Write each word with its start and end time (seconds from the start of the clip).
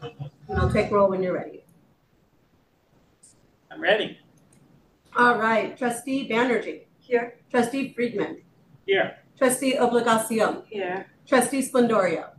And 0.00 0.12
I'll 0.56 0.70
take 0.70 0.90
roll 0.90 1.10
when 1.10 1.22
you're 1.22 1.34
ready. 1.34 1.64
I'm 3.70 3.80
ready. 3.80 4.18
All 5.16 5.38
right, 5.38 5.76
trustee 5.76 6.28
Banerjee. 6.28 6.82
Here. 6.98 7.38
Trustee 7.50 7.92
Friedman. 7.94 8.42
Here. 8.86 9.18
Trustee 9.36 9.74
Obligacion. 9.74 10.64
Here. 10.66 11.06
Trustee 11.26 11.62
Splendoria. 11.62 12.30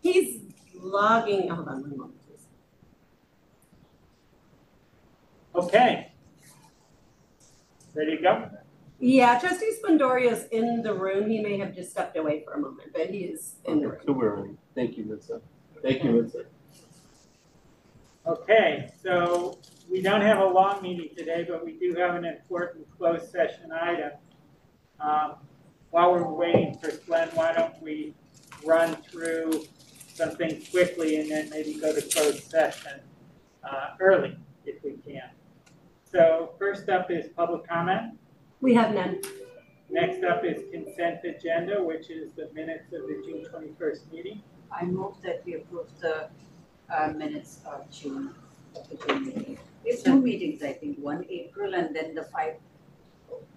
He's 0.00 0.42
logging, 0.74 1.48
hold 1.48 1.68
on 1.68 1.82
one 1.82 1.96
moment, 1.96 2.20
please. 2.26 2.46
Okay. 5.54 6.12
Ready 7.94 8.16
to 8.16 8.22
go? 8.22 8.50
Yeah, 9.00 9.38
trustee 9.38 9.72
Splendoria's 9.80 10.46
in 10.50 10.82
the 10.82 10.92
room. 10.92 11.30
He 11.30 11.40
may 11.40 11.58
have 11.58 11.74
just 11.74 11.90
stepped 11.90 12.16
away 12.16 12.42
for 12.44 12.54
a 12.54 12.60
moment, 12.60 12.90
but 12.92 13.10
he 13.10 13.18
is 13.18 13.56
in 13.64 13.80
the 13.80 13.88
room. 13.88 14.00
So 14.04 14.12
we're 14.12 14.36
on. 14.38 14.58
Thank 14.74 14.96
you, 14.96 15.04
Lisa. 15.08 15.40
Thank 15.82 16.04
you, 16.04 16.22
Lisa. 16.22 16.44
Okay, 18.26 18.90
so 19.02 19.58
we 19.90 20.02
don't 20.02 20.20
have 20.20 20.38
a 20.38 20.46
long 20.46 20.82
meeting 20.82 21.08
today, 21.16 21.46
but 21.48 21.64
we 21.64 21.72
do 21.72 21.94
have 21.94 22.14
an 22.14 22.24
important 22.24 22.86
closed 22.96 23.30
session 23.30 23.72
item. 23.72 24.12
Um, 25.00 25.34
While 25.90 26.12
we're 26.12 26.30
waiting 26.30 26.76
for 26.78 26.90
Glenn, 27.06 27.28
why 27.32 27.54
don't 27.54 27.80
we 27.80 28.14
run 28.64 28.94
through 29.10 29.64
some 30.12 30.32
things 30.32 30.68
quickly 30.68 31.20
and 31.20 31.30
then 31.30 31.48
maybe 31.48 31.74
go 31.80 31.94
to 31.94 32.02
closed 32.02 32.50
session 32.50 33.00
uh, 33.64 33.90
early 34.00 34.36
if 34.66 34.82
we 34.84 34.98
can. 35.06 35.30
So 36.04 36.52
first 36.58 36.88
up 36.90 37.10
is 37.10 37.28
public 37.28 37.66
comment. 37.66 38.18
We 38.60 38.74
have 38.74 38.92
none. 38.92 39.22
Next 39.88 40.22
up 40.24 40.44
is 40.44 40.64
consent 40.70 41.20
agenda, 41.24 41.82
which 41.82 42.10
is 42.10 42.32
the 42.32 42.50
minutes 42.52 42.92
of 42.92 43.02
the 43.08 43.22
June 43.24 43.44
twenty-first 43.50 44.12
meeting. 44.12 44.42
I 44.72 44.84
move 44.84 45.14
that 45.22 45.42
we 45.44 45.54
approve 45.54 45.88
the 46.00 46.28
uh, 46.90 47.08
minutes 47.16 47.60
of 47.66 47.90
June, 47.90 48.34
of 48.76 48.88
the 48.88 48.96
June 48.96 49.26
meeting. 49.26 49.58
We 49.84 49.92
have 49.92 50.02
two 50.02 50.20
meetings, 50.20 50.62
I 50.62 50.72
think, 50.72 50.98
one 50.98 51.24
April 51.28 51.74
and 51.74 51.94
then 51.94 52.14
the 52.14 52.24
five 52.24 52.56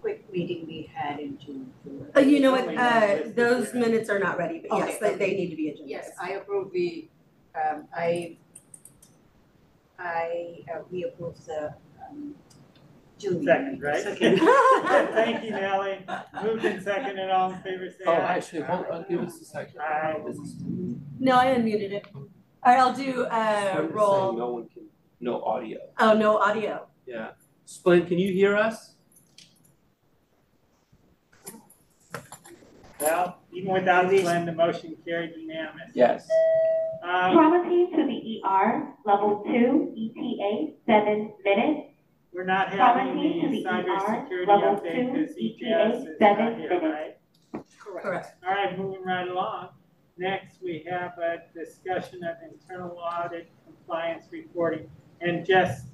quick 0.00 0.30
meeting 0.32 0.66
we 0.66 0.90
had 0.92 1.20
in 1.20 1.38
June. 1.38 1.72
too. 1.84 2.06
Uh, 2.16 2.20
you 2.20 2.40
know 2.40 2.52
what, 2.52 2.76
uh, 2.76 3.18
those 3.34 3.72
minutes 3.72 4.10
are 4.10 4.18
not 4.18 4.36
ready, 4.36 4.64
but 4.68 4.76
yes, 4.78 4.98
they, 4.98 5.14
they 5.14 5.34
need 5.34 5.50
to 5.50 5.56
be 5.56 5.66
agendized. 5.70 5.88
Yes, 5.88 6.10
I 6.20 6.32
approve 6.32 6.70
we, 6.72 7.08
um, 7.54 7.86
I, 7.96 8.36
I, 9.98 10.64
uh, 10.74 10.80
we 10.90 11.04
approve 11.04 11.36
the, 11.46 11.74
um, 12.08 12.34
June 13.22 13.44
meeting. 13.44 13.46
Second, 13.46 13.82
right? 13.82 14.02
Second. 14.02 14.38
Thank 15.14 15.44
you, 15.44 15.50
Nellie. 15.52 16.04
Moved 16.42 16.64
in 16.64 16.80
second 16.80 17.18
and 17.18 17.30
all 17.30 17.52
in 17.52 17.58
favor, 17.62 17.88
say 17.90 18.04
Oh, 18.06 18.12
aye. 18.12 18.16
actually, 18.36 18.62
hold 18.62 18.86
on, 18.86 19.04
give 19.08 19.20
us 19.20 19.40
a 19.40 19.44
second. 19.44 19.80
Aye. 19.80 20.20
This 20.26 20.36
is- 20.38 20.56
No, 21.18 21.36
I 21.36 21.46
unmuted 21.46 21.92
it. 21.92 22.06
All 22.14 22.22
right, 22.64 22.78
I'll 22.78 22.92
do, 22.92 23.24
uh, 23.24 23.28
I'm 23.30 23.64
just 23.64 23.76
saying 23.76 23.92
roll, 23.92 24.32
No 24.32 24.50
one 24.52 24.68
can, 24.68 24.84
no 25.20 25.42
audio. 25.42 25.78
oh, 25.98 26.14
no 26.14 26.38
audio. 26.38 26.86
Yeah. 27.06 27.30
Splend, 27.64 28.08
can 28.08 28.18
you 28.18 28.32
hear 28.32 28.56
us? 28.56 28.94
Well, 33.00 33.38
even 33.52 33.72
without 33.72 34.08
Glenn, 34.10 34.46
the 34.46 34.52
motion 34.52 34.96
carried 35.04 35.32
unanimous. 35.36 35.90
Yes. 35.94 36.28
Um, 37.02 37.32
Trauma 37.32 37.68
team 37.68 37.90
to 37.90 38.06
the 38.06 38.40
ER, 38.48 38.94
level 39.04 39.42
two, 39.44 39.92
ETA, 39.96 40.74
seven 40.86 41.32
minutes. 41.44 41.88
We're 42.32 42.44
not 42.44 42.72
having 42.72 43.16
the 43.16 43.46
ER, 43.46 43.62
cybersecurity 43.62 44.46
update 44.46 45.12
because 45.12 45.36
EJS 45.36 46.08
is 46.08 46.20
not 46.20 46.56
here, 46.58 46.80
right? 46.80 47.16
Correct. 47.78 48.34
All 48.46 48.54
right, 48.54 48.78
moving 48.78 49.04
right 49.04 49.28
along. 49.28 49.68
Next, 50.16 50.62
we 50.62 50.84
have 50.90 51.18
a 51.18 51.42
discussion 51.54 52.24
of 52.24 52.36
internal 52.50 52.96
audit 52.98 53.50
compliance 53.66 54.24
reporting. 54.30 54.88
And 55.20 55.44
just 55.44 55.86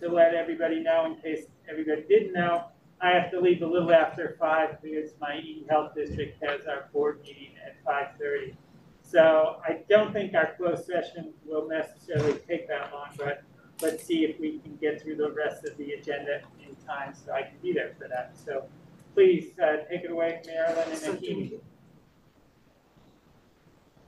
to 0.00 0.08
let 0.08 0.34
everybody 0.34 0.80
know, 0.80 1.06
in 1.06 1.16
case 1.16 1.46
everybody 1.68 2.04
didn't 2.08 2.32
know, 2.32 2.66
I 3.00 3.10
have 3.10 3.30
to 3.32 3.40
leave 3.40 3.62
a 3.62 3.66
little 3.66 3.92
after 3.92 4.36
five 4.38 4.80
because 4.80 5.10
my 5.20 5.38
Eden 5.38 5.64
Health 5.68 5.94
District 5.96 6.42
has 6.42 6.66
our 6.66 6.88
board 6.92 7.20
meeting 7.22 7.50
at 7.66 7.76
five 7.84 8.16
thirty. 8.18 8.56
So 9.02 9.56
I 9.62 9.80
don't 9.90 10.12
think 10.12 10.34
our 10.34 10.54
closed 10.56 10.86
session 10.86 11.34
will 11.44 11.68
necessarily 11.68 12.38
take 12.48 12.68
that 12.68 12.92
long, 12.92 13.08
but 13.18 13.42
let's 13.84 14.04
see 14.04 14.24
if 14.24 14.40
we 14.40 14.58
can 14.60 14.76
get 14.76 15.02
through 15.02 15.16
the 15.16 15.30
rest 15.30 15.64
of 15.64 15.76
the 15.76 15.92
agenda 15.92 16.40
in 16.66 16.74
time 16.86 17.14
so 17.14 17.32
I 17.32 17.42
can 17.42 17.58
be 17.62 17.72
there 17.72 17.94
for 17.98 18.08
that. 18.08 18.34
So 18.44 18.64
please, 19.12 19.50
uh, 19.62 19.84
take 19.88 20.04
it 20.04 20.10
away, 20.10 20.40
Marilyn 20.46 20.88
and 20.88 20.98
So 20.98 21.14
do 21.14 21.60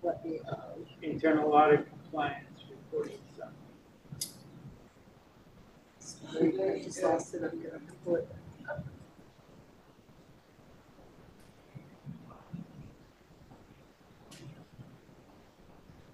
Let 0.03 0.25
me, 0.25 0.41
uh, 0.50 0.56
internal 1.03 1.53
audit 1.53 1.87
compliance 1.88 2.64
reporting 2.70 3.19
stuff. 3.34 3.50
I 6.41 6.81
just 6.82 7.03
lost 7.03 7.34
it, 7.34 7.43
I'm 7.43 7.62
gonna 7.62 7.81
pull 8.04 8.16
it. 8.16 8.28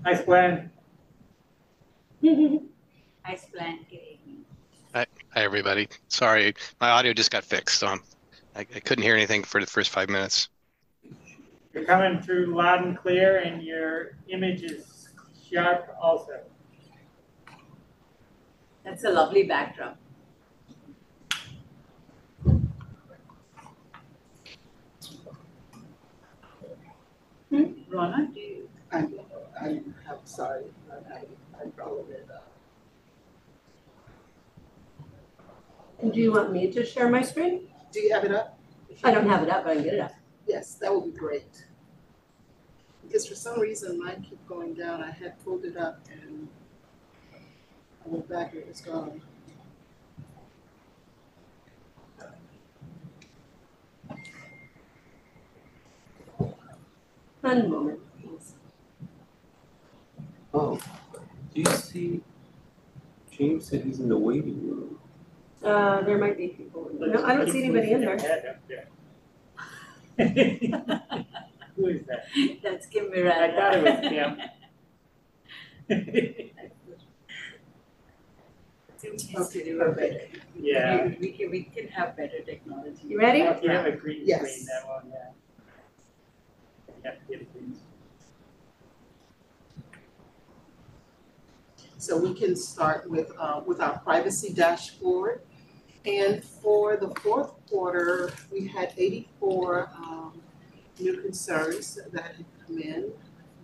Nice 0.04 0.24
Glenn. 0.24 0.70
Nice 3.26 3.46
plan, 3.46 3.78
good 3.90 3.96
evening. 3.96 4.44
Hi, 4.94 5.06
everybody. 5.36 5.88
Sorry, 6.08 6.54
my 6.80 6.90
audio 6.90 7.12
just 7.12 7.30
got 7.30 7.44
fixed, 7.44 7.78
so 7.78 7.86
I'm- 7.88 8.02
I, 8.54 8.60
I 8.60 8.80
couldn't 8.80 9.02
hear 9.02 9.14
anything 9.14 9.44
for 9.44 9.60
the 9.60 9.66
first 9.66 9.90
five 9.90 10.10
minutes. 10.10 10.48
You're 11.72 11.84
coming 11.84 12.20
through 12.20 12.54
loud 12.54 12.84
and 12.84 12.98
clear 12.98 13.38
and 13.38 13.62
your 13.62 14.16
image 14.28 14.62
is 14.62 15.08
sharp 15.50 15.96
also. 16.00 16.40
That's 18.84 19.04
a 19.04 19.10
lovely 19.10 19.44
backdrop. 19.44 19.96
Hmm, 27.48 27.72
Rona, 27.88 28.28
do 28.34 28.40
you? 28.40 28.68
I'm, 28.90 29.14
I'm, 29.60 29.94
I'm 30.08 30.16
sorry, 30.24 30.64
I, 30.90 31.18
I 31.58 31.70
followed 31.78 32.10
it 32.10 32.28
up. 32.34 32.51
Do 36.10 36.20
you 36.20 36.32
want 36.32 36.52
me 36.52 36.68
to 36.72 36.84
share 36.84 37.08
my 37.08 37.22
screen? 37.22 37.68
Do 37.92 38.00
you 38.00 38.12
have 38.12 38.24
it 38.24 38.32
up? 38.32 38.58
I 39.04 39.12
don't 39.12 39.28
have 39.28 39.44
it 39.44 39.48
up, 39.48 39.62
but 39.62 39.70
I 39.70 39.74
can 39.76 39.84
get 39.84 39.94
it 39.94 40.00
up. 40.00 40.12
Yes, 40.48 40.74
that 40.74 40.92
would 40.92 41.12
be 41.12 41.16
great. 41.16 41.64
Because 43.06 43.26
for 43.26 43.36
some 43.36 43.60
reason 43.60 44.00
mine 44.02 44.26
keep 44.28 44.44
going 44.48 44.74
down, 44.74 45.00
I 45.00 45.12
had 45.12 45.42
pulled 45.44 45.64
it 45.64 45.76
up 45.76 46.00
and 46.10 46.48
I 47.32 48.08
went 48.08 48.28
back 48.28 48.52
and 48.52 48.62
it 48.62 48.68
was 48.68 48.80
gone. 48.80 49.22
One 57.42 57.70
moment, 57.70 58.00
please. 58.20 58.54
Oh, 60.52 60.80
do 61.54 61.60
you 61.60 61.66
see? 61.66 62.20
James 63.30 63.66
said 63.66 63.84
he's 63.84 64.00
in 64.00 64.08
the 64.08 64.18
waiting 64.18 64.68
room. 64.68 64.81
Uh, 65.72 66.02
there 66.02 66.18
might 66.18 66.36
be 66.36 66.48
people. 66.48 66.90
No, 66.98 67.24
I 67.24 67.36
don't 67.36 67.50
see 67.50 67.64
anybody 67.64 67.92
in 67.92 68.00
there. 68.02 68.16
there. 68.68 68.86
Who 71.76 71.86
is 71.86 72.02
that? 72.04 72.26
That's 72.62 72.86
Kim 72.86 73.08
Miranda. 73.08 73.34
I 73.40 73.50
thought 73.56 73.74
it 73.74 73.82
was 73.82 74.00
Kim. 74.12 74.30
Zoom 79.00 79.12
needs 79.16 79.48
to 79.48 79.64
do 79.64 79.80
a 79.80 79.92
better. 79.92 80.20
Yeah. 80.54 81.06
We, 81.06 81.16
we 81.20 81.32
can, 81.32 81.50
we 81.50 81.62
can 81.62 81.88
have 81.88 82.16
better 82.16 82.40
technology. 82.40 83.00
You 83.08 83.18
ready? 83.18 83.38
You 83.38 83.70
have 83.70 83.86
a 83.86 83.92
green 83.92 84.22
Yes. 84.24 84.40
screen, 84.40 84.66
that 84.66 84.86
one, 84.88 85.10
yeah. 85.10 85.30
You 86.88 87.02
have 87.04 87.18
to 87.18 87.24
get 87.26 87.40
a 87.40 87.44
green 87.44 87.74
screen. 87.74 87.78
So 91.98 92.16
we 92.18 92.34
can 92.34 92.56
start 92.56 93.08
with, 93.08 93.32
uh, 93.38 93.62
with 93.66 93.80
our 93.80 93.98
privacy 94.00 94.52
dashboard. 94.52 95.40
And 96.04 96.42
for 96.42 96.96
the 96.96 97.14
fourth 97.20 97.52
quarter, 97.68 98.32
we 98.50 98.66
had 98.66 98.92
eighty-four, 98.96 99.88
um, 99.96 100.40
new 100.98 101.18
concerns 101.18 101.98
that 102.12 102.34
had 102.36 102.44
come 102.66 102.78
in. 102.78 103.12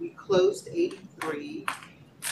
We 0.00 0.10
closed 0.10 0.68
eighty-three. 0.72 1.66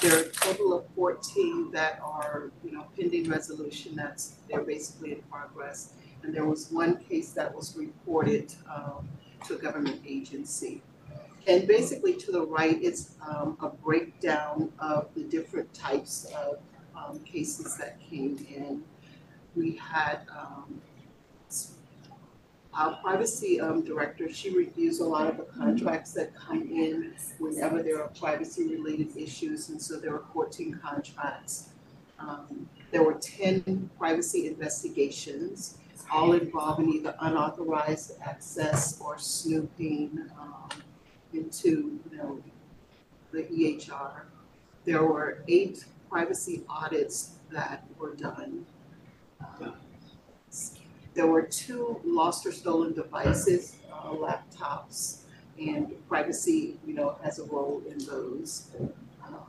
There 0.02 0.16
are 0.16 0.22
a 0.22 0.28
total 0.28 0.74
of 0.78 0.84
fourteen 0.94 1.70
that 1.72 2.00
are, 2.04 2.50
you 2.64 2.72
know, 2.72 2.86
pending 2.96 3.28
resolution, 3.28 3.96
that's, 3.96 4.34
they're 4.48 4.62
basically 4.62 5.12
in 5.12 5.22
progress. 5.22 5.94
And 6.22 6.34
there 6.34 6.44
was 6.44 6.70
one 6.70 6.98
case 6.98 7.30
that 7.30 7.54
was 7.54 7.76
reported, 7.76 8.52
um, 8.72 9.08
to 9.46 9.54
a 9.54 9.58
government 9.58 10.02
agency. 10.06 10.82
And 11.46 11.66
basically 11.68 12.14
to 12.14 12.32
the 12.32 12.44
right, 12.44 12.78
it's 12.82 13.12
um 13.26 13.56
a 13.60 13.68
breakdown 13.68 14.72
of 14.78 15.08
the 15.14 15.22
different 15.22 15.72
types 15.72 16.26
of 16.36 16.58
um 16.96 17.20
cases 17.20 17.76
that 17.76 17.98
came 18.00 18.44
in. 18.50 18.82
We 19.56 19.76
had 19.76 20.20
um 20.30 20.80
Our 22.74 22.92
privacy 23.02 23.58
um 23.60 23.82
director, 23.84 24.30
she 24.30 24.50
reviews 24.50 25.00
a 25.00 25.04
lot 25.04 25.26
of 25.30 25.36
the 25.38 25.44
contracts 25.44 26.12
that 26.12 26.34
come 26.34 26.62
in 26.84 27.14
whenever 27.38 27.82
there 27.82 28.02
are 28.02 28.08
privacy 28.20 28.68
related 28.76 29.16
issues, 29.16 29.70
and 29.70 29.80
so 29.80 29.96
there 29.98 30.12
were 30.12 30.24
fourteen 30.34 30.78
contracts. 30.86 31.70
Um, 32.18 32.68
there 32.92 33.02
were 33.02 33.14
ten 33.14 33.90
privacy 33.98 34.46
investigations, 34.46 35.78
all 36.12 36.32
involving 36.34 36.92
either 36.92 37.14
unauthorized 37.20 38.12
access 38.22 39.00
or 39.00 39.16
snooping 39.18 40.10
um 40.38 40.68
into, 41.32 41.98
you 42.10 42.16
know, 42.16 42.42
the 43.32 43.42
EHR. 43.44 44.22
There 44.84 45.04
were 45.04 45.42
eight 45.48 45.84
privacy 46.10 46.62
audits 46.68 47.16
that 47.50 47.84
were 47.98 48.14
done. 48.14 48.64
There 51.14 51.26
were 51.26 51.42
two 51.42 52.00
lost 52.04 52.44
or 52.44 52.52
stolen 52.52 52.92
devices, 52.92 53.76
uh, 53.90 54.10
laptops, 54.10 55.20
and 55.58 55.94
privacy, 56.08 56.78
you 56.86 56.92
know, 56.92 57.16
has 57.22 57.38
a 57.38 57.44
role 57.44 57.82
in 57.88 57.98
those. 58.04 58.70
Um, 59.24 59.40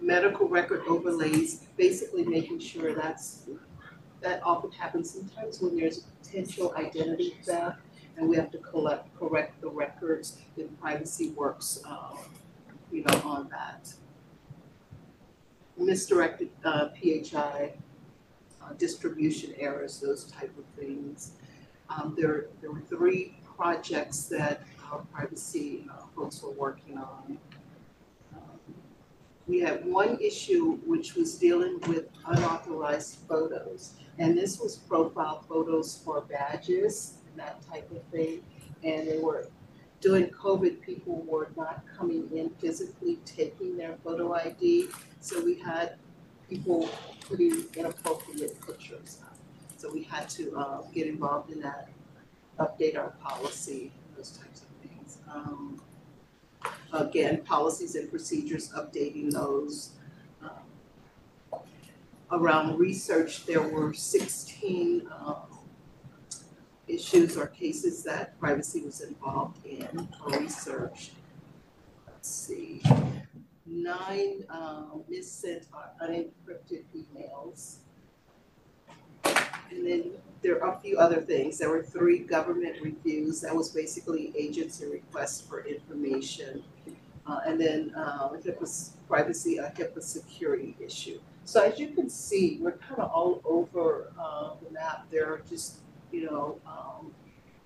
Medical 0.00 0.48
record 0.48 0.82
overlays, 0.88 1.66
basically 1.76 2.24
making 2.24 2.58
sure 2.58 2.94
that's, 2.94 3.42
that 4.22 4.42
often 4.44 4.70
happens 4.72 5.10
sometimes 5.10 5.60
when 5.60 5.76
there's 5.76 6.06
potential 6.22 6.74
identity 6.76 7.36
theft 7.44 7.80
and 8.16 8.28
we 8.28 8.36
have 8.36 8.50
to 8.50 8.58
collect, 8.58 9.14
correct 9.18 9.60
the 9.60 9.68
records, 9.68 10.38
then 10.56 10.68
privacy 10.80 11.30
works, 11.30 11.82
um, 11.86 12.18
you 12.90 13.02
know, 13.02 13.20
on 13.24 13.48
that. 13.50 13.92
Misdirected, 15.76 16.50
uh, 16.64 16.88
PHI, 16.90 17.72
uh, 18.62 18.72
distribution 18.78 19.54
errors, 19.58 20.00
those 20.00 20.24
type 20.24 20.52
of 20.56 20.64
things. 20.80 21.32
Um, 21.90 22.14
there, 22.16 22.46
there 22.60 22.70
were 22.70 22.80
three 22.80 23.36
projects 23.56 24.24
that 24.26 24.62
our 24.90 25.00
privacy, 25.12 25.86
uh, 25.90 26.06
folks 26.14 26.42
were 26.42 26.52
working 26.52 26.96
on. 26.98 27.38
Um, 28.34 28.74
We 29.46 29.60
had 29.60 29.84
one 29.84 30.18
issue 30.20 30.78
which 30.86 31.14
was 31.14 31.34
dealing 31.34 31.80
with 31.88 32.06
unauthorized 32.24 33.18
photos. 33.28 33.94
And 34.18 34.38
this 34.38 34.60
was 34.60 34.76
profile 34.76 35.44
photos 35.48 36.00
for 36.04 36.22
badges 36.22 37.18
and 37.28 37.38
that 37.40 37.60
type 37.68 37.90
of 37.90 38.02
thing. 38.12 38.42
And 38.84 39.08
they 39.08 39.18
were, 39.18 39.48
during 40.00 40.28
COVID, 40.28 40.80
people 40.80 41.24
were 41.26 41.48
not 41.56 41.82
coming 41.98 42.30
in 42.34 42.50
physically 42.60 43.18
taking 43.24 43.76
their 43.76 43.96
photo 44.04 44.34
ID. 44.34 44.88
So 45.24 45.42
we 45.42 45.54
had 45.54 45.96
people 46.50 46.86
putting 47.26 47.64
inappropriate 47.74 48.60
pictures 48.66 49.20
up. 49.24 49.38
So 49.78 49.90
we 49.90 50.02
had 50.02 50.28
to, 50.30 50.54
uh, 50.54 50.82
get 50.92 51.06
involved 51.06 51.50
in 51.50 51.62
that, 51.62 51.88
update 52.58 52.98
our 52.98 53.12
policy, 53.22 53.90
those 54.14 54.32
types 54.36 54.60
of 54.60 54.68
things. 54.86 55.18
Um, 55.26 55.80
again, 56.92 57.42
policies 57.42 57.94
and 57.94 58.10
procedures, 58.10 58.68
updating 58.72 59.30
those. 59.30 59.92
Um, 60.42 61.60
Around 62.30 62.78
research, 62.78 63.46
there 63.46 63.62
were 63.62 63.94
sixteen, 63.94 65.08
um, 65.24 65.58
issues 66.86 67.36
or 67.38 67.46
cases 67.46 68.02
that 68.02 68.38
privacy 68.38 68.82
was 68.82 69.00
involved 69.00 69.64
in 69.64 70.08
research. 70.26 71.12
Let's 72.06 72.28
see, 72.28 72.82
nine, 73.66 74.44
um, 74.50 75.04
missent 75.08 75.66
or 75.72 76.06
unencrypted 76.06 76.84
emails. 76.94 77.76
And 79.70 79.86
then 79.86 80.12
there 80.42 80.62
are 80.62 80.76
a 80.76 80.80
few 80.80 80.98
other 80.98 81.20
things. 81.20 81.58
There 81.58 81.70
were 81.70 81.82
three 81.82 82.18
government 82.18 82.76
reviews. 82.82 83.40
That 83.40 83.54
was 83.54 83.70
basically 83.70 84.32
agency 84.36 84.86
requests 84.86 85.40
for 85.40 85.64
information. 85.64 86.62
Uh, 87.26 87.40
and 87.46 87.58
then, 87.58 87.92
uh, 87.96 88.28
HIPAA 88.28 88.90
privacy, 89.08 89.56
a 89.56 89.70
HIPAA 89.70 90.02
security 90.02 90.76
issue. 90.78 91.18
So 91.46 91.62
as 91.62 91.78
you 91.78 91.88
can 91.88 92.10
see, 92.10 92.58
we're 92.60 92.72
kind 92.72 93.00
of 93.00 93.10
all 93.10 93.40
over, 93.44 94.12
uh, 94.18 94.50
the 94.62 94.70
map. 94.70 95.06
There 95.10 95.32
are 95.32 95.42
just, 95.48 95.76
you 96.12 96.26
know, 96.26 96.60
um, 96.66 97.14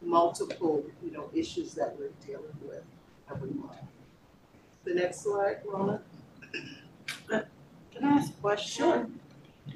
multiple, 0.00 0.84
you 1.02 1.10
know, 1.10 1.28
issues 1.34 1.74
that 1.74 1.98
we're 1.98 2.10
dealing 2.24 2.56
with 2.62 2.84
every 3.28 3.50
month. 3.50 3.80
The 4.88 4.94
next 4.94 5.20
slide, 5.20 5.58
Rona? 5.66 6.00
Can 7.28 8.04
I 8.04 8.08
ask 8.08 8.30
a 8.30 8.40
question? 8.40 9.20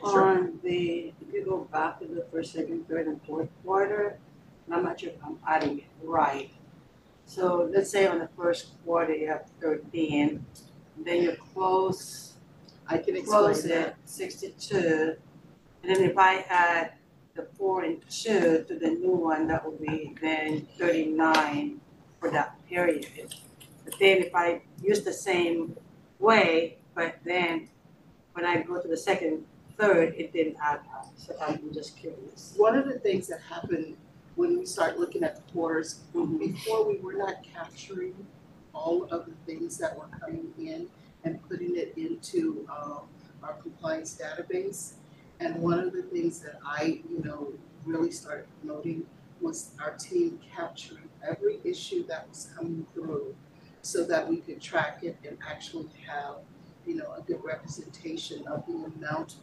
Sure. 0.00 0.11
Sure. 0.11 0.23
On 0.23 0.59
the, 0.62 1.12
if 1.20 1.35
you 1.35 1.44
go 1.44 1.69
back 1.70 1.99
to 1.99 2.06
the 2.06 2.25
first, 2.32 2.55
second, 2.55 2.88
third, 2.88 3.09
and 3.09 3.20
fourth 3.26 3.50
quarter, 3.62 4.17
and 4.64 4.75
I'm 4.75 4.85
not 4.85 5.00
sure 5.00 5.11
if 5.11 5.17
I'm 5.23 5.38
adding 5.47 5.81
it 5.81 5.85
right. 6.03 6.50
So 7.26 7.69
let's 7.70 7.91
say 7.91 8.06
on 8.06 8.20
the 8.20 8.31
first 8.38 8.69
quarter 8.87 9.14
you 9.14 9.29
have 9.29 9.44
thirteen, 9.61 10.47
then 11.05 11.25
you 11.25 11.37
close, 11.53 12.32
I 12.88 12.97
can 12.97 13.23
close 13.23 13.64
that. 13.64 13.88
it 13.88 13.97
sixty-two. 14.06 15.17
And 15.82 15.94
then 15.94 16.05
if 16.05 16.17
I 16.17 16.38
add 16.49 16.93
the 17.35 17.49
four 17.59 17.85
and 17.85 18.00
two 18.09 18.64
to 18.67 18.79
the 18.79 18.88
new 18.88 19.12
one, 19.12 19.47
that 19.49 19.62
would 19.67 19.79
be 19.79 20.17
then 20.23 20.67
thirty-nine 20.79 21.82
for 22.19 22.31
that 22.31 22.56
period. 22.67 23.35
But 23.92 23.98
then 23.98 24.18
if 24.22 24.34
I 24.34 24.62
use 24.82 25.02
the 25.02 25.12
same 25.12 25.76
way, 26.18 26.78
but 26.94 27.16
then 27.24 27.68
when 28.32 28.46
I 28.46 28.62
go 28.62 28.80
to 28.80 28.88
the 28.88 28.96
second, 28.96 29.44
third, 29.78 30.14
it 30.16 30.32
didn't 30.32 30.56
add 30.62 30.80
up, 30.94 31.12
so 31.16 31.34
I'm 31.46 31.72
just 31.74 31.98
curious. 31.98 32.54
One 32.56 32.74
of 32.76 32.86
the 32.86 32.98
things 33.00 33.28
that 33.28 33.40
happened 33.42 33.96
when 34.36 34.58
we 34.58 34.64
start 34.64 34.98
looking 34.98 35.22
at 35.22 35.36
the 35.36 35.52
quarters, 35.52 36.00
before 36.14 36.88
we 36.88 36.98
were 37.00 37.12
not 37.12 37.42
capturing 37.42 38.14
all 38.72 39.04
of 39.10 39.26
the 39.26 39.34
things 39.44 39.76
that 39.76 39.94
were 39.94 40.08
coming 40.18 40.50
in 40.58 40.86
and 41.24 41.46
putting 41.46 41.76
it 41.76 41.92
into 41.96 42.66
um 42.70 43.00
our 43.42 43.54
compliance 43.54 44.18
database. 44.18 44.94
And 45.40 45.56
one 45.56 45.78
of 45.80 45.92
the 45.92 46.02
things 46.02 46.38
that 46.40 46.60
I, 46.64 47.00
you 47.10 47.22
know, 47.22 47.52
really 47.84 48.10
started 48.10 48.46
promoting 48.60 49.04
was 49.40 49.72
our 49.82 49.94
team 49.96 50.38
capturing 50.54 51.10
every 51.28 51.58
issue 51.64 52.06
that 52.06 52.28
was 52.28 52.48
coming 52.56 52.86
through 52.94 53.34
so 53.82 54.05
that 54.05 54.29
we 54.29 54.38
could 54.38 54.61
track 54.61 55.00
it 55.02 55.17
and 55.26 55.37
actually 55.46 55.88
have, 56.06 56.37
you 56.87 56.94
know, 56.94 57.12
a 57.17 57.20
good 57.23 57.43
representation 57.44 58.46
of 58.46 58.64
the 58.67 58.73
amount, 58.73 59.37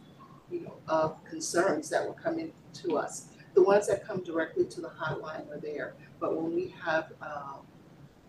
you 0.50 0.60
know, 0.60 0.74
of 0.88 1.22
concerns 1.24 1.88
that 1.90 2.06
were 2.06 2.14
coming 2.14 2.52
to 2.72 2.96
us. 2.96 3.26
The 3.54 3.62
ones 3.62 3.86
that 3.88 4.06
come 4.06 4.22
directly 4.22 4.64
to 4.64 4.80
the 4.80 4.88
hotline 4.88 5.50
are 5.50 5.60
there, 5.60 5.94
but 6.18 6.36
when 6.36 6.54
we 6.54 6.74
have 6.82 7.12
um 7.20 7.60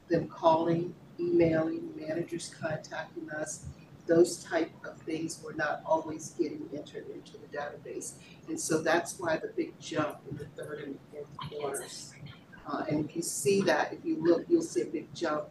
them 0.10 0.28
calling, 0.28 0.94
emailing, 1.19 1.90
managers 1.95 2.54
contacting 2.59 3.30
us, 3.31 3.66
those 4.07 4.44
type 4.44 4.71
of 4.83 4.97
things 5.04 5.40
were 5.44 5.54
not 5.54 5.81
always 5.85 6.31
getting 6.31 6.68
entered 6.76 7.06
into 7.09 7.33
the 7.33 7.47
database. 7.57 8.14
And 8.50 8.59
so 8.59 8.81
that's 8.81 9.18
why 9.18 9.38
the 9.38 9.47
big 9.56 9.80
jump 9.80 10.18
in 10.30 10.38
the 10.38 10.45
third 10.62 10.83
and 10.83 11.00
fourth 11.12 11.38
quarters. 11.50 12.14
Uh, 12.68 12.83
and 12.90 13.09
if 13.09 13.16
you 13.16 13.21
see 13.21 13.62
that, 13.62 13.94
if 13.94 14.04
you 14.04 14.21
look, 14.21 14.45
you'll 14.50 14.62
see 14.62 14.81
a 14.81 14.85
big 14.85 15.14
jump, 15.14 15.45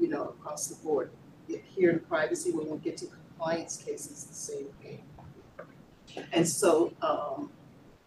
you 0.00 0.08
know, 0.08 0.34
across 0.40 0.66
the 0.68 0.82
board. 0.82 1.10
Here 1.46 1.90
in 1.90 2.00
privacy, 2.00 2.52
when 2.52 2.68
we 2.68 2.78
get 2.78 2.96
to 2.98 3.06
compliance 3.06 3.76
cases, 3.76 4.24
the 4.24 4.34
same 4.34 4.66
thing. 4.82 5.02
And 6.32 6.48
so, 6.48 6.92
um, 7.02 7.50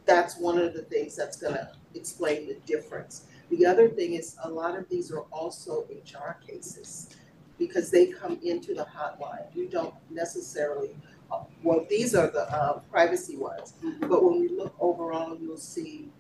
that's 0.05 0.37
one 0.37 0.57
of 0.57 0.73
the 0.73 0.81
things 0.83 1.15
that's 1.15 1.37
gonna 1.37 1.73
explain 1.93 2.47
the 2.47 2.55
difference. 2.65 3.25
The 3.49 3.65
other 3.65 3.89
thing 3.89 4.13
is, 4.13 4.35
a 4.43 4.49
lot 4.49 4.77
of 4.77 4.89
these 4.89 5.11
are 5.11 5.25
also 5.31 5.85
HR 5.89 6.37
cases, 6.45 7.09
because 7.57 7.91
they 7.91 8.07
come 8.07 8.39
into 8.43 8.73
the 8.73 8.85
hotline. 8.85 9.45
You 9.53 9.67
don't 9.67 9.93
necessarily, 10.09 10.95
uh, 11.31 11.43
well, 11.63 11.85
these 11.89 12.15
are 12.15 12.27
the, 12.27 12.51
uh, 12.51 12.79
privacy 12.91 13.37
ones. 13.37 13.73
But 14.01 14.23
when 14.23 14.39
we 14.39 14.49
look 14.49 14.73
overall, 14.79 15.37
you'll 15.39 15.57
see 15.57 16.11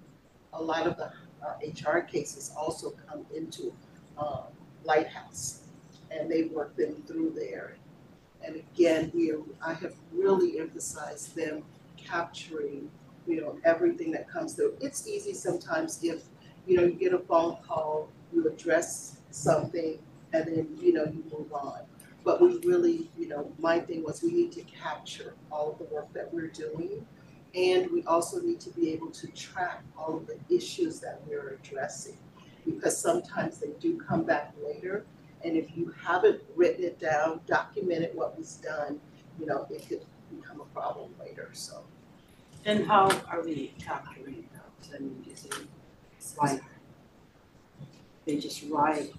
a 0.53 0.61
lot 0.61 0.87
of 0.87 0.97
the, 0.97 1.11
uh, 1.41 1.55
HR 1.63 2.01
cases 2.01 2.51
also 2.55 2.91
come 3.07 3.25
into, 3.33 3.73
um, 4.17 4.43
Lighthouse. 4.83 5.62
And 6.13 6.29
they 6.29 6.43
work 6.43 6.75
them 6.75 7.03
through 7.07 7.33
there. 7.35 7.75
And 8.45 8.57
again, 8.57 9.11
we 9.13 9.31
are, 9.31 9.39
I 9.65 9.73
have 9.73 9.95
really 10.11 10.59
emphasized 10.59 11.35
them 11.35 11.63
capturing, 11.97 12.89
you 13.25 13.41
know, 13.41 13.57
everything 13.63 14.11
that 14.11 14.29
comes 14.29 14.53
through. 14.53 14.77
It's 14.81 15.07
easy 15.07 15.33
sometimes 15.33 15.99
if, 16.03 16.23
you 16.67 16.77
know, 16.77 16.83
you 16.83 16.93
get 16.93 17.13
a 17.13 17.19
phone 17.19 17.57
call, 17.65 18.09
you 18.33 18.47
address 18.47 19.17
something, 19.31 19.97
and 20.33 20.47
then, 20.47 20.67
you 20.79 20.93
know, 20.93 21.05
you 21.05 21.23
move 21.31 21.51
on. 21.53 21.79
But 22.23 22.41
we 22.41 22.57
really, 22.65 23.09
you 23.17 23.27
know, 23.27 23.51
my 23.59 23.79
thing 23.79 24.03
was 24.03 24.21
we 24.21 24.31
need 24.31 24.51
to 24.53 24.61
capture 24.63 25.33
all 25.51 25.71
of 25.71 25.77
the 25.77 25.93
work 25.93 26.11
that 26.13 26.33
we're 26.33 26.47
doing. 26.47 27.05
And 27.55 27.91
we 27.91 28.03
also 28.05 28.41
need 28.41 28.59
to 28.61 28.71
be 28.71 28.91
able 28.91 29.11
to 29.11 29.27
track 29.27 29.83
all 29.97 30.17
of 30.17 30.27
the 30.27 30.37
issues 30.53 30.99
that 31.01 31.21
we're 31.27 31.59
addressing. 31.61 32.17
Because 32.65 32.97
sometimes 32.97 33.59
they 33.59 33.71
do 33.79 33.97
come 33.97 34.23
back 34.23 34.53
later, 34.65 35.05
and 35.43 35.57
if 35.57 35.75
you 35.75 35.93
haven't 36.01 36.41
written 36.55 36.83
it 36.83 36.99
down, 36.99 37.41
documented 37.47 38.11
what 38.13 38.37
was 38.37 38.55
done, 38.55 38.99
you 39.39 39.45
know, 39.45 39.67
it 39.69 39.87
could 39.87 40.05
become 40.35 40.61
a 40.61 40.65
problem 40.65 41.13
later, 41.19 41.49
so. 41.53 41.83
And 42.65 42.85
how 42.87 43.09
are 43.27 43.43
we 43.43 43.73
capturing 43.79 44.47
those? 44.53 44.93
I 44.95 44.99
mean, 44.99 45.25
is 45.31 45.45
it 45.45 45.55
like 46.41 46.61
they 48.25 48.37
just 48.37 48.63
write 48.69 49.11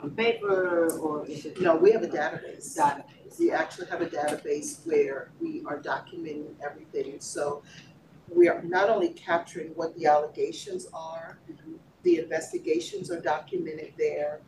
on 0.00 0.10
paper 0.12 0.90
or 0.98 1.26
is 1.26 1.44
it? 1.44 1.60
No, 1.60 1.76
we 1.76 1.92
have 1.92 2.02
a 2.02 2.08
database. 2.08 2.76
Database. 2.76 3.38
We 3.38 3.50
actually 3.50 3.88
have 3.88 4.00
a 4.00 4.06
database 4.06 4.86
where 4.86 5.30
we 5.40 5.62
are 5.66 5.78
documenting 5.78 6.54
everything, 6.64 7.16
so 7.20 7.62
we 8.30 8.48
are 8.48 8.62
not 8.62 8.88
only 8.88 9.10
capturing 9.10 9.68
what 9.74 9.94
the 9.98 10.06
allegations 10.06 10.86
are, 10.94 11.38
mm-hmm. 11.50 11.74
the 12.02 12.20
investigations 12.20 13.10
are 13.10 13.20
documented 13.20 13.92
there, 13.98 14.40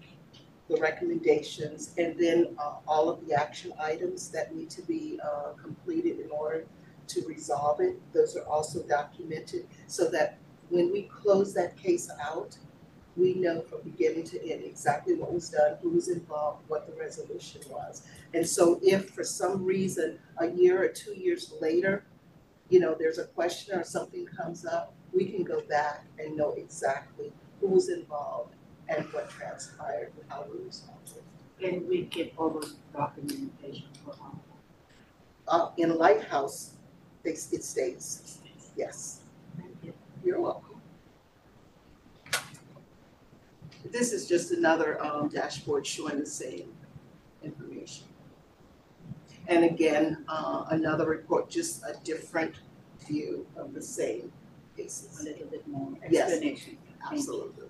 the 0.69 0.77
recommendations, 0.81 1.93
and 1.99 2.19
then 2.19 2.57
uh 2.59 2.77
all 2.89 3.09
of 3.09 3.27
the 3.27 3.35
action 3.35 3.73
items 3.79 4.29
that 4.31 4.55
need 4.55 4.71
to 4.71 4.83
be 4.83 5.19
uh 5.23 5.53
completed 5.63 6.19
in 6.21 6.31
order 6.31 6.65
to 7.07 7.25
resolve 7.27 7.81
it, 7.81 7.97
those 8.13 8.37
are 8.37 8.45
also 8.47 8.83
documented, 8.83 9.67
so 9.87 10.11
that 10.11 10.39
when 10.71 10.93
we 10.93 11.03
close 11.03 11.55
that 11.55 11.77
case 11.77 12.11
out, 12.21 12.59
we 13.17 13.35
know 13.35 13.63
from 13.63 13.81
beginning 13.83 14.25
to 14.25 14.51
end 14.51 14.65
exactly 14.65 15.15
what 15.15 15.33
was 15.33 15.49
done, 15.49 15.77
who 15.81 15.91
was 15.91 16.09
involved, 16.09 16.65
what 16.69 16.87
the 16.89 16.93
resolution 17.01 17.61
was. 17.71 18.03
And 18.35 18.47
so 18.47 18.81
if 18.83 19.11
for 19.11 19.23
some 19.23 19.65
reason, 19.65 20.19
a 20.39 20.49
year 20.51 20.83
or 20.83 20.89
two 20.89 21.15
years 21.15 21.55
later, 21.61 22.05
you 22.69 22.81
know, 22.81 22.97
there's 22.99 23.19
a 23.19 23.25
question 23.27 23.79
or 23.79 23.85
something 23.85 24.27
comes 24.27 24.67
up, 24.67 24.93
we 25.13 25.27
can 25.27 25.45
go 25.45 25.63
back 25.69 26.05
and 26.19 26.37
know 26.37 26.55
exactly 26.55 27.33
who 27.61 27.69
was 27.69 27.89
involved 27.89 28.56
and 28.89 29.05
what 29.13 29.29
transpired 29.31 30.13
and 30.21 30.31
how 30.31 30.47
we 30.53 30.65
responded. 30.65 31.23
And 31.63 31.89
we 31.89 32.03
get 32.03 32.33
all 32.37 32.51
those 32.51 32.77
documentation 32.93 33.87
for 34.05 34.15
all. 34.21 34.43
Uh, 35.49 35.71
in 35.77 35.97
Lighthouse, 35.97 36.73
they, 37.23 37.31
it 37.31 37.65
stays, 37.65 38.39
yes, 38.77 39.21
Thank 39.57 39.77
you. 39.83 39.93
you're 40.25 40.41
welcome. 40.41 40.81
This 43.91 44.13
is 44.13 44.29
just 44.29 44.51
another, 44.51 45.03
um, 45.05 45.29
dashboard 45.29 45.87
showing 45.87 46.19
the 46.19 46.27
same 46.27 46.73
information. 47.43 48.07
And 49.49 49.65
again, 49.65 50.25
uh, 50.29 50.65
another 50.71 51.07
report, 51.09 51.49
just 51.49 51.85
a 51.85 51.95
different 52.03 52.57
view 53.07 53.47
of 53.57 53.73
the 53.75 53.83
same 53.83 54.33
A 54.79 55.23
little 55.23 55.47
bit 55.47 55.67
more 55.67 55.93
explanation. 56.03 56.73
You. 56.73 56.95
Absolutely. 57.11 57.69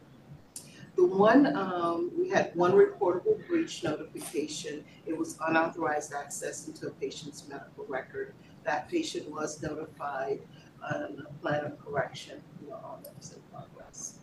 The 0.97 1.05
one, 1.05 1.55
um, 1.55 2.11
we 2.19 2.31
had 2.31 2.53
one 2.55 2.73
reportable 2.73 3.47
breach 3.47 3.85
notification. 3.85 4.83
It 5.05 5.17
was 5.17 5.37
unauthorized 5.47 6.15
access 6.15 6.67
into 6.67 6.87
a 6.87 6.91
patient's 6.91 7.47
medical 7.49 7.85
record. 7.87 8.33
That 8.65 8.88
patient 8.88 9.31
was 9.31 9.62
notified 9.62 10.41
on 10.83 11.26
a 11.29 11.43
plan 11.43 11.67
of 11.67 11.79
correction, 11.85 12.41
you 12.62 12.71
know, 12.71 12.76
all 12.83 12.99
that 13.05 13.15
was 13.19 13.33
in 13.33 13.41
progress. 13.53 14.19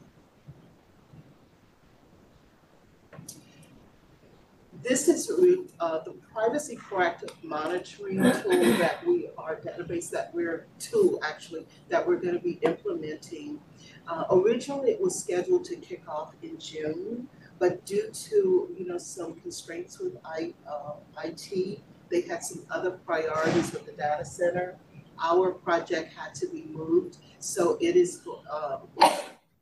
This 4.82 5.08
is 5.08 5.32
uh, 5.80 6.00
the 6.00 6.12
privacy 6.34 6.76
proactive 6.76 7.32
monitoring 7.44 8.18
tool 8.18 8.78
that 8.80 9.06
we, 9.06 9.30
our 9.38 9.56
database 9.58 10.10
that 10.10 10.34
we're, 10.34 10.66
tool 10.80 11.20
actually, 11.24 11.66
that 11.90 12.06
we're 12.06 12.18
gonna 12.18 12.40
be 12.40 12.60
implementing 12.64 13.60
uh, 14.08 14.26
originally, 14.32 14.92
it 14.92 15.02
was 15.02 15.18
scheduled 15.18 15.66
to 15.66 15.76
kick 15.78 16.04
off 16.08 16.34
in 16.42 16.58
June, 16.60 17.28
but 17.60 17.86
due 17.86 18.10
to, 18.12 18.76
you 18.78 18.86
know, 18.86 18.98
some 18.98 19.36
constraints 19.36 20.00
with 20.00 20.18
I, 20.26 20.54
uh, 20.70 20.96
IT, 21.24 21.80
they 22.10 22.22
had 22.22 22.44
some 22.44 22.66
other 22.70 22.92
priorities 22.92 23.72
with 23.72 23.86
the 23.86 23.94
data 23.94 24.26
center. 24.26 24.76
Our 25.22 25.52
project 25.52 26.14
had 26.14 26.36
to 26.36 26.48
be 26.48 26.66
moved, 26.70 27.18
so 27.40 27.78
it 27.80 27.96
is, 27.96 28.22
um, 28.52 28.88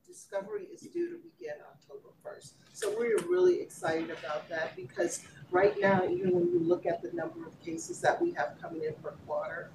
discovery 0.07 0.67
is 0.73 0.81
due 0.81 1.09
to 1.09 1.17
begin 1.17 1.55
October 1.61 2.09
first. 2.23 2.55
So 2.73 2.95
we're 2.97 3.17
really 3.29 3.61
excited 3.61 4.09
about 4.09 4.49
that 4.49 4.75
because 4.75 5.23
right 5.51 5.75
now, 5.79 6.05
even 6.05 6.31
when 6.33 6.47
you 6.47 6.59
look 6.59 6.85
at 6.85 7.01
the 7.01 7.11
number 7.11 7.45
of 7.45 7.59
cases 7.59 8.01
that 8.01 8.19
we 8.21 8.31
have 8.31 8.55
coming 8.61 8.83
in 8.83 8.93
per 9.03 9.11
quarter, 9.27 9.69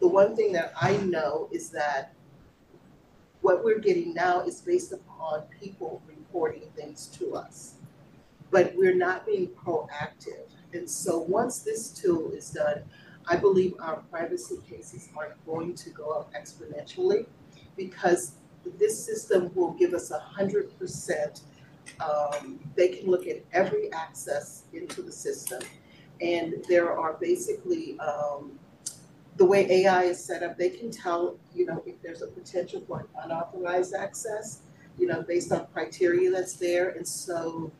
the 0.00 0.08
one 0.08 0.36
thing 0.36 0.52
that 0.52 0.72
I 0.80 0.96
know 0.98 1.48
is 1.50 1.70
that 1.70 2.14
what 3.46 3.62
we're 3.62 3.78
getting 3.78 4.12
now 4.12 4.40
is 4.40 4.60
based 4.60 4.92
upon 4.92 5.42
people 5.60 6.02
reporting 6.08 6.64
things 6.74 7.06
to 7.06 7.36
us. 7.36 7.74
But 8.50 8.72
we're 8.74 8.96
not 8.96 9.24
being 9.24 9.50
proactive. 9.50 10.48
And 10.72 10.90
so 10.90 11.18
once 11.18 11.60
this 11.60 11.90
tool 11.90 12.32
is 12.32 12.50
done, 12.50 12.82
I 13.28 13.36
believe 13.36 13.74
our 13.78 13.98
privacy 14.10 14.56
cases 14.68 15.10
are 15.16 15.36
going 15.46 15.76
to 15.76 15.90
go 15.90 16.10
up 16.10 16.34
exponentially 16.34 17.26
because 17.76 18.32
this 18.80 18.98
system 19.06 19.52
will 19.54 19.74
give 19.74 19.94
us 19.94 20.10
a 20.10 20.18
hundred 20.18 20.76
percent. 20.76 21.42
Um, 22.00 22.58
they 22.74 22.88
can 22.88 23.08
look 23.08 23.28
at 23.28 23.44
every 23.52 23.92
access 23.92 24.64
into 24.72 25.02
the 25.02 25.12
system. 25.12 25.62
And 26.20 26.64
there 26.68 26.98
are 26.98 27.12
basically, 27.12 27.96
um, 28.00 28.58
the 29.36 29.44
way 29.44 29.70
AI 29.70 30.04
is 30.04 30.22
set 30.22 30.42
up, 30.42 30.56
they 30.56 30.70
can 30.70 30.90
tell, 30.90 31.38
you 31.54 31.66
know, 31.66 31.82
if 31.86 32.00
there's 32.02 32.22
a 32.22 32.26
potential 32.26 32.82
for 32.86 33.06
unauthorized 33.22 33.94
access, 33.94 34.60
you 34.98 35.06
know, 35.06 35.22
based 35.22 35.52
on 35.52 35.66
criteria 35.72 36.30
that's 36.30 36.54
there, 36.54 36.90
and 36.90 37.06
so 37.06 37.70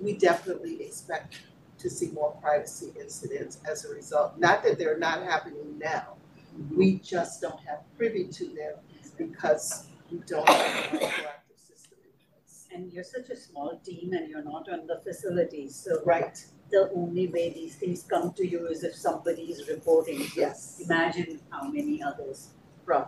we 0.00 0.14
definitely 0.14 0.82
expect 0.82 1.40
to 1.78 1.88
see 1.88 2.10
more 2.10 2.32
privacy 2.42 2.92
incidents 3.00 3.58
as 3.68 3.84
a 3.86 3.88
result. 3.88 4.38
Not 4.38 4.62
that 4.64 4.78
they're 4.78 4.98
not 4.98 5.22
happening 5.22 5.78
now, 5.78 6.16
mm-hmm. 6.54 6.76
we 6.76 6.98
just 6.98 7.40
don't 7.40 7.60
have 7.60 7.80
privy 7.96 8.24
to 8.24 8.44
them 8.48 8.74
because 9.16 9.86
we 10.10 10.18
don't 10.26 10.46
have 10.48 10.94
a 10.94 10.98
proactive 10.98 11.56
system 11.56 11.98
in 12.04 12.12
place. 12.28 12.66
And 12.72 12.92
you're 12.92 13.04
such 13.04 13.30
a 13.30 13.36
small 13.36 13.80
team 13.82 14.12
and 14.12 14.28
you're 14.28 14.44
not 14.44 14.68
on 14.68 14.86
the 14.86 15.00
facilities, 15.02 15.74
so 15.74 16.02
Right, 16.04 16.44
the 16.70 16.90
only 16.94 17.28
way 17.28 17.52
these 17.52 17.74
things 17.76 18.02
come 18.02 18.32
to 18.34 18.46
you 18.46 18.66
is 18.68 18.84
if 18.84 18.94
somebody 18.94 19.42
is 19.42 19.68
reporting. 19.68 20.26
yes, 20.36 20.80
Imagine 20.84 21.40
how 21.50 21.68
many 21.68 22.02
others 22.02 22.48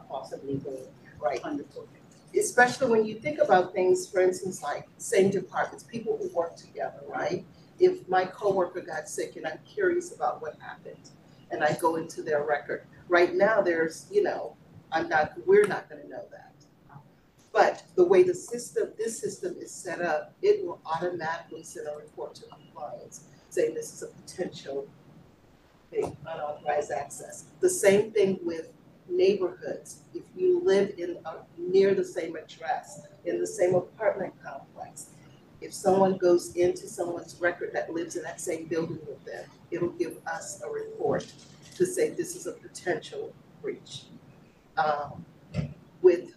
possibly 0.08 0.56
will 0.64 0.88
right. 1.20 1.42
unreport. 1.42 1.88
especially 2.38 2.88
when 2.90 3.04
you 3.04 3.16
think 3.16 3.38
about 3.40 3.72
things, 3.72 4.08
for 4.08 4.20
instance, 4.20 4.62
like 4.62 4.86
same 4.98 5.30
departments, 5.30 5.84
people 5.84 6.16
who 6.20 6.28
work 6.28 6.56
together, 6.56 7.00
right? 7.08 7.44
If 7.80 8.08
my 8.08 8.24
coworker 8.24 8.80
got 8.80 9.08
sick 9.08 9.36
and 9.36 9.46
I'm 9.46 9.58
curious 9.66 10.14
about 10.14 10.40
what 10.40 10.56
happened, 10.60 11.10
and 11.50 11.62
I 11.62 11.74
go 11.74 11.96
into 11.96 12.22
their 12.22 12.44
record, 12.44 12.84
right 13.08 13.34
now, 13.34 13.60
there's, 13.60 14.06
you 14.10 14.22
know, 14.22 14.56
I'm 14.92 15.08
not, 15.08 15.32
we're 15.46 15.66
not 15.66 15.88
gonna 15.88 16.06
know 16.08 16.24
that. 16.30 16.52
But 17.52 17.82
the 17.96 18.04
way 18.04 18.22
the 18.22 18.34
system, 18.34 18.92
this 18.96 19.18
system 19.18 19.56
is 19.60 19.70
set 19.70 20.00
up, 20.00 20.32
it 20.40 20.64
will 20.64 20.80
automatically 20.86 21.62
send 21.62 21.86
a 21.86 21.96
report 21.96 22.34
to 22.36 22.44
compliance, 22.46 23.24
saying 23.52 23.74
this 23.74 23.92
is 23.92 24.02
a 24.02 24.06
potential 24.06 24.86
unauthorized 26.26 26.90
access. 26.90 27.44
The 27.60 27.68
same 27.68 28.10
thing 28.12 28.38
with 28.42 28.72
neighborhoods, 29.08 30.00
if 30.14 30.22
you 30.34 30.62
live 30.64 30.94
in, 30.96 31.18
uh, 31.26 31.38
near 31.58 31.94
the 31.94 32.04
same 32.04 32.34
address, 32.36 33.02
in 33.26 33.38
the 33.38 33.46
same 33.46 33.74
apartment 33.74 34.32
complex, 34.42 35.10
if 35.60 35.72
someone 35.74 36.16
goes 36.16 36.56
into 36.56 36.88
someone's 36.88 37.36
record 37.40 37.70
that 37.74 37.92
lives 37.92 38.16
in 38.16 38.22
that 38.22 38.40
same 38.40 38.64
building 38.66 38.98
with 39.06 39.22
them, 39.24 39.44
it'll 39.70 39.90
give 39.90 40.16
us 40.26 40.62
a 40.66 40.70
report 40.70 41.30
to 41.76 41.84
say 41.84 42.10
this 42.10 42.34
is 42.34 42.46
a 42.46 42.52
potential 42.52 43.32
breach. 43.60 44.04
Um, 44.78 45.24
with, 46.00 46.34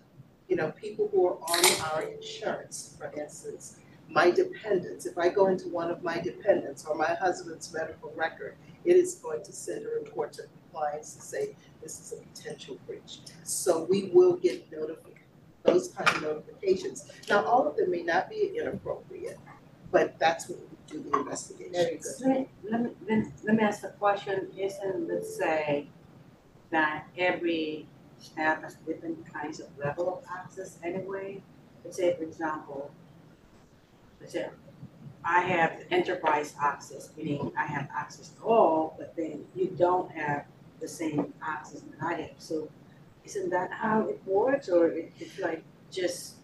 you 0.49 0.57
know, 0.57 0.71
people 0.71 1.09
who 1.11 1.27
are 1.27 1.37
on 1.37 1.91
our 1.91 2.03
insurance, 2.03 2.95
for 2.99 3.11
instance, 3.17 3.77
my 4.09 4.31
dependents, 4.31 5.05
if 5.05 5.17
I 5.17 5.29
go 5.29 5.47
into 5.47 5.67
one 5.69 5.89
of 5.91 6.03
my 6.03 6.19
dependents 6.19 6.85
or 6.85 6.95
my 6.95 7.13
husband's 7.15 7.73
medical 7.73 8.11
record, 8.15 8.55
it 8.83 8.95
is 8.95 9.15
going 9.15 9.43
to 9.43 9.51
send 9.51 9.85
a 9.85 9.89
report 9.89 10.33
to 10.33 10.43
compliance 10.43 11.15
to 11.15 11.21
say 11.21 11.55
this 11.81 11.99
is 11.99 12.13
a 12.19 12.21
potential 12.35 12.77
breach. 12.87 13.19
So 13.43 13.83
we 13.83 14.11
will 14.13 14.35
get 14.35 14.69
those 15.63 15.87
kind 15.89 16.09
of 16.09 16.21
notifications. 16.21 17.11
Now, 17.29 17.43
all 17.45 17.67
of 17.67 17.75
them 17.75 17.91
may 17.91 18.03
not 18.03 18.29
be 18.29 18.57
inappropriate, 18.59 19.39
but 19.91 20.17
that's 20.19 20.49
what 20.49 20.59
we 20.59 20.65
do 20.87 21.09
the 21.09 21.17
investigation. 21.19 21.73
Let 22.21 22.31
me, 22.31 22.47
let 22.69 22.81
me, 22.81 22.89
let- 23.43 23.55
me 23.55 23.63
ask 23.63 23.83
a 23.83 23.89
question, 23.89 24.49
isn't, 24.57 25.07
let's 25.07 25.35
say, 25.35 25.87
that 26.71 27.07
every 27.17 27.87
staff 28.19 28.61
has 28.61 28.75
different 28.75 29.31
kinds 29.31 29.59
of 29.59 29.67
level 29.77 30.17
of 30.17 30.23
access 30.31 30.77
anyway? 30.83 31.41
Let's 31.83 31.97
say, 31.97 32.15
for 32.15 32.23
example, 32.23 32.91
let's 34.21 34.35
I 35.23 35.41
have 35.41 35.81
enterprise 35.89 36.53
access, 36.61 37.09
meaning 37.17 37.51
I 37.57 37.65
have 37.65 37.89
access 37.95 38.29
to 38.29 38.43
all, 38.43 38.95
but 38.97 39.15
then 39.15 39.43
you 39.55 39.67
don't 39.77 40.11
have 40.11 40.45
the 40.79 40.87
same 40.87 41.33
access 41.41 41.81
that 41.81 42.05
I 42.05 42.13
have, 42.21 42.31
so 42.37 42.69
isn't 43.23 43.49
that 43.49 43.71
how 43.71 44.01
it 44.07 44.21
works, 44.27 44.69
or 44.69 44.87
it, 44.89 45.11
it's 45.19 45.39
like 45.39 45.63
just, 45.91 46.35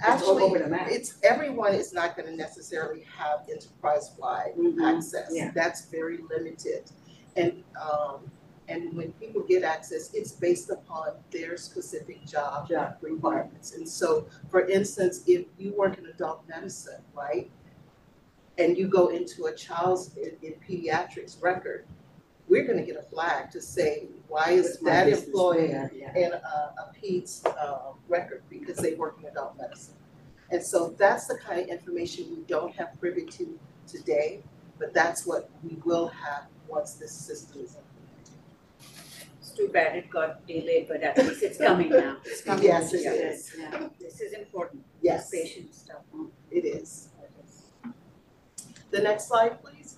Actually, 0.00 0.42
over 0.44 0.58
the 0.60 0.68
map? 0.68 0.86
it's, 0.90 1.16
everyone 1.24 1.74
is 1.74 1.92
not 1.92 2.16
gonna 2.16 2.34
necessarily 2.36 3.04
have 3.18 3.40
enterprise-wide 3.50 4.54
Mhm, 4.56 4.96
access. 4.96 5.28
yeah. 5.32 5.50
That's 5.52 5.86
very 5.86 6.18
limited. 6.30 6.90
And, 7.36 7.64
um, 7.80 8.30
And 8.70 8.94
when 8.96 9.10
people 9.14 9.42
get 9.42 9.64
access, 9.64 10.14
it's 10.14 10.30
based 10.30 10.70
upon 10.70 11.14
their 11.32 11.56
specific 11.56 12.24
job 12.24 12.68
Job. 12.68 12.96
requirements. 13.02 13.74
And 13.74 13.86
so, 13.86 14.28
for 14.48 14.68
instance, 14.68 15.24
if 15.26 15.46
you 15.58 15.74
work 15.74 15.98
in 15.98 16.06
adult 16.06 16.44
medicine, 16.48 17.02
right? 17.12 17.50
And 18.58 18.78
you 18.78 18.86
go 18.86 19.08
into 19.08 19.46
a 19.46 19.54
child's 19.54 20.16
in, 20.16 20.36
in 20.42 20.54
pediatrics 20.66 21.42
record, 21.42 21.84
we're 22.48 22.64
gonna 22.64 22.86
get 22.86 22.96
a 22.96 23.02
flag 23.02 23.50
to 23.50 23.60
say, 23.60 24.06
why 24.28 24.50
is 24.50 24.78
that 24.80 25.08
employee 25.08 25.68
there, 25.68 25.90
yeah. 25.92 26.16
in 26.16 26.32
a, 26.32 26.36
a 26.36 26.92
PEDS, 26.94 27.46
uh, 27.46 27.92
record 28.08 28.42
because 28.48 28.76
they 28.76 28.94
work 28.94 29.16
in 29.20 29.26
adult 29.26 29.56
medicine? 29.58 29.94
And 30.52 30.62
so 30.62 30.94
that's 30.96 31.26
the 31.26 31.38
kind 31.38 31.60
of 31.60 31.66
information 31.68 32.26
we 32.30 32.42
don't 32.46 32.74
have 32.76 32.98
privy 33.00 33.24
to 33.24 33.58
today, 33.88 34.42
but 34.78 34.94
that's 34.94 35.26
what 35.26 35.50
we 35.64 35.76
will 35.84 36.08
have 36.08 36.46
once 36.68 36.94
this 36.94 37.12
system 37.12 37.62
is 37.62 37.76
implemented. 37.76 37.89
It's 39.60 39.68
too 39.68 39.72
bad 39.72 39.96
it 39.96 40.08
got 40.10 40.46
delayed, 40.46 40.88
but 40.88 41.02
at 41.02 41.18
least 41.18 41.42
it's 41.42 41.58
coming 41.58 41.90
now. 41.90 42.16
It's 42.24 42.42
coming. 42.42 42.64
Yes, 42.64 42.94
it 42.94 43.02
Yeah. 43.04 43.12
is. 43.12 43.54
Yeah, 43.58 43.88
this 44.00 44.20
is 44.20 44.32
important, 44.32 44.84
Yes, 45.02 45.30
patient 45.30 45.74
stuff. 45.74 46.02
huh? 46.14 46.24
it 46.50 46.64
is. 46.64 47.08
The 48.90 49.00
next 49.00 49.28
slide, 49.28 49.62
please. 49.62 49.96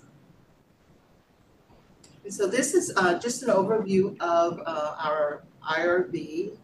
And 2.24 2.32
so 2.34 2.46
this 2.46 2.74
is 2.74 2.92
uh, 2.96 3.18
just 3.18 3.42
an 3.42 3.48
overview 3.50 4.20
of 4.20 4.60
uh, 4.66 4.96
our 4.98 5.42
IRB 5.68 6.56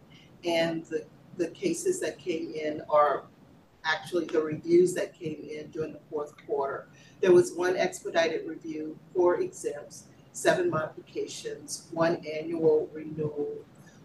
and 0.45 0.85
the, 0.85 1.05
the 1.37 1.47
cases 1.47 1.99
that 2.01 2.17
came 2.19 2.51
in 2.53 2.81
are 2.89 3.23
actually 3.85 4.25
the 4.25 4.41
reviews 4.41 4.93
that 4.93 5.13
came 5.17 5.39
in 5.49 5.69
during 5.71 5.93
the 5.93 5.99
fourth 6.09 6.33
quarter. 6.45 6.87
There 7.21 7.31
was 7.31 7.53
one 7.53 7.75
expedited 7.77 8.45
review, 8.47 8.97
four 9.15 9.39
exempts, 9.41 10.03
seven 10.33 10.69
modifications, 10.69 11.87
one 11.91 12.23
annual 12.25 12.89
renewal, 12.93 13.57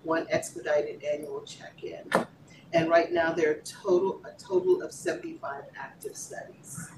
one 0.03 0.27
expedited 0.31 1.03
annual 1.05 1.43
check-in. 1.43 2.11
And 2.73 2.91
right 2.91 3.13
now, 3.13 3.33
there 3.33 3.51
are 3.53 3.61
total, 3.65 4.21
a 4.25 4.33
total 4.39 4.83
of 4.83 4.93
seventy-five 4.93 5.65
active 5.79 6.17
studies. 6.17 6.91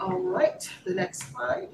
All 0.00 0.18
right, 0.18 0.68
the 0.84 0.94
next 0.94 1.32
slide. 1.32 1.68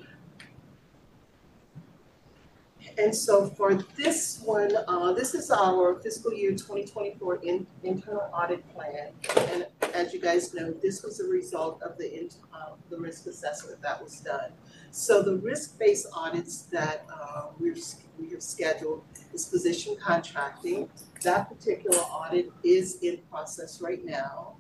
And 2.99 3.15
so 3.15 3.47
for 3.47 3.75
this 3.75 4.41
one, 4.45 4.75
uh, 4.89 5.13
this 5.13 5.35
is 5.35 5.51
our 5.51 5.97
fiscal 5.97 6.33
year 6.33 6.55
twenty 6.55 6.85
twenty-four 6.85 7.41
in, 7.43 7.67
internal 7.83 8.31
audit 8.33 8.67
plan. 8.75 9.13
And 9.37 9.67
as 9.95 10.13
you 10.13 10.21
guys 10.21 10.55
know, 10.55 10.73
this 10.73 11.03
was 11.03 11.21
a 11.21 11.27
result 11.27 11.83
of 11.83 11.99
the, 11.99 12.31
uh, 12.53 12.71
the 12.91 12.99
risk 12.99 13.27
assessment 13.27 13.81
that 13.83 14.03
was 14.03 14.21
done. 14.21 14.53
So 14.91 15.23
the 15.23 15.37
risk-based 15.37 16.07
audits 16.15 16.63
that, 16.73 17.07
uh, 17.13 17.49
we've, 17.59 17.83
we 18.19 18.31
have 18.31 18.43
scheduled 18.43 19.05
is 19.33 19.49
physician 19.49 19.97
contracting. 20.01 20.89
That 21.23 21.49
particular 21.49 21.99
audit 21.99 22.51
is 22.63 22.99
in 23.03 23.19
process 23.31 23.81
right 23.81 24.05
now. 24.05 24.57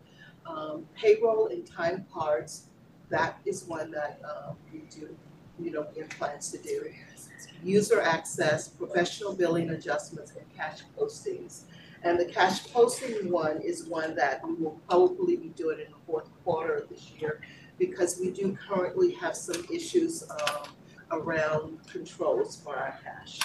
Um, 0.46 0.86
payroll 0.94 1.48
and 1.48 1.66
time 1.66 2.06
cards, 2.12 2.66
that 3.10 3.38
is 3.44 3.64
one 3.64 3.90
that, 3.92 4.20
um, 4.24 4.56
we 4.72 4.80
do, 4.90 5.14
you 5.60 5.70
know, 5.70 5.86
we 5.94 6.00
have 6.00 6.10
plans 6.10 6.50
to 6.52 6.58
do. 6.58 6.84
User 7.62 8.00
access, 8.00 8.68
professional 8.68 9.34
billing 9.34 9.70
adjustments, 9.70 10.32
and 10.36 10.44
cash 10.56 10.80
postings. 10.98 11.62
And 12.04 12.18
the 12.18 12.24
cash 12.24 12.66
posting 12.72 13.30
one 13.30 13.60
is 13.60 13.84
one 13.84 14.14
that 14.16 14.44
we 14.46 14.54
will 14.54 14.80
probably 14.88 15.36
be 15.36 15.48
doing 15.50 15.78
in 15.78 15.90
the 15.90 15.98
fourth 16.06 16.28
quarter 16.44 16.74
of 16.74 16.88
this 16.88 17.10
year 17.18 17.40
because 17.78 18.18
we 18.20 18.30
do 18.30 18.56
currently 18.68 19.12
have 19.12 19.36
some 19.36 19.64
issues, 19.72 20.24
um, 20.30 20.68
around 21.12 21.78
controls 21.90 22.56
for 22.56 22.74
our 22.76 22.98
cash. 23.04 23.38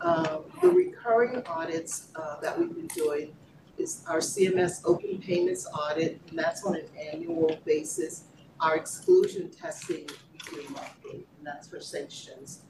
Um, 0.00 0.44
the 0.60 0.68
recurring 0.68 1.42
audits, 1.46 2.08
uh, 2.16 2.40
that 2.40 2.58
we've 2.58 2.74
been 2.74 2.88
doing 2.88 3.34
is 3.78 4.04
our 4.08 4.18
CMS 4.18 4.82
open 4.84 5.18
payments 5.20 5.66
audit, 5.66 6.20
and 6.28 6.38
that's 6.38 6.64
on 6.64 6.76
an 6.76 6.86
annual 7.12 7.58
basis. 7.64 8.24
Our 8.60 8.76
exclusion 8.76 9.50
testing, 9.50 10.08
we 10.32 10.62
do 10.62 10.68
monthly, 10.70 11.26
and 11.38 11.46
that's 11.46 11.68
for 11.68 11.80
sanctions. 11.80 12.62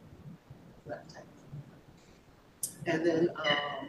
And 2.87 3.07
then, 3.07 3.31
um, 3.37 3.89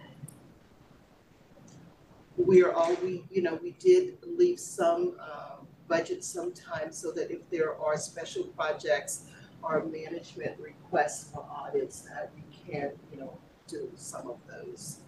we 2.38 2.64
are 2.64 2.74
all, 2.74 2.96
we, 3.04 3.24
you 3.30 3.42
know, 3.42 3.60
we 3.62 3.72
did 3.80 4.18
leave 4.26 4.60
some, 4.60 5.16
um, 5.20 5.68
budget 5.88 6.24
sometimes 6.24 6.98
so 6.98 7.12
that 7.12 7.30
if 7.30 7.48
there 7.50 7.80
are 7.80 7.98
special 7.98 8.44
projects 8.58 9.26
or 9.62 9.86
management 9.86 10.60
requests 10.60 11.30
for 11.32 11.46
audits, 11.50 12.02
that 12.02 12.32
we 12.36 12.44
can, 12.72 12.92
you 13.12 13.20
know, 13.20 13.38
do 13.68 13.90
some 13.96 14.30
of 14.30 14.38
those. 14.48 15.00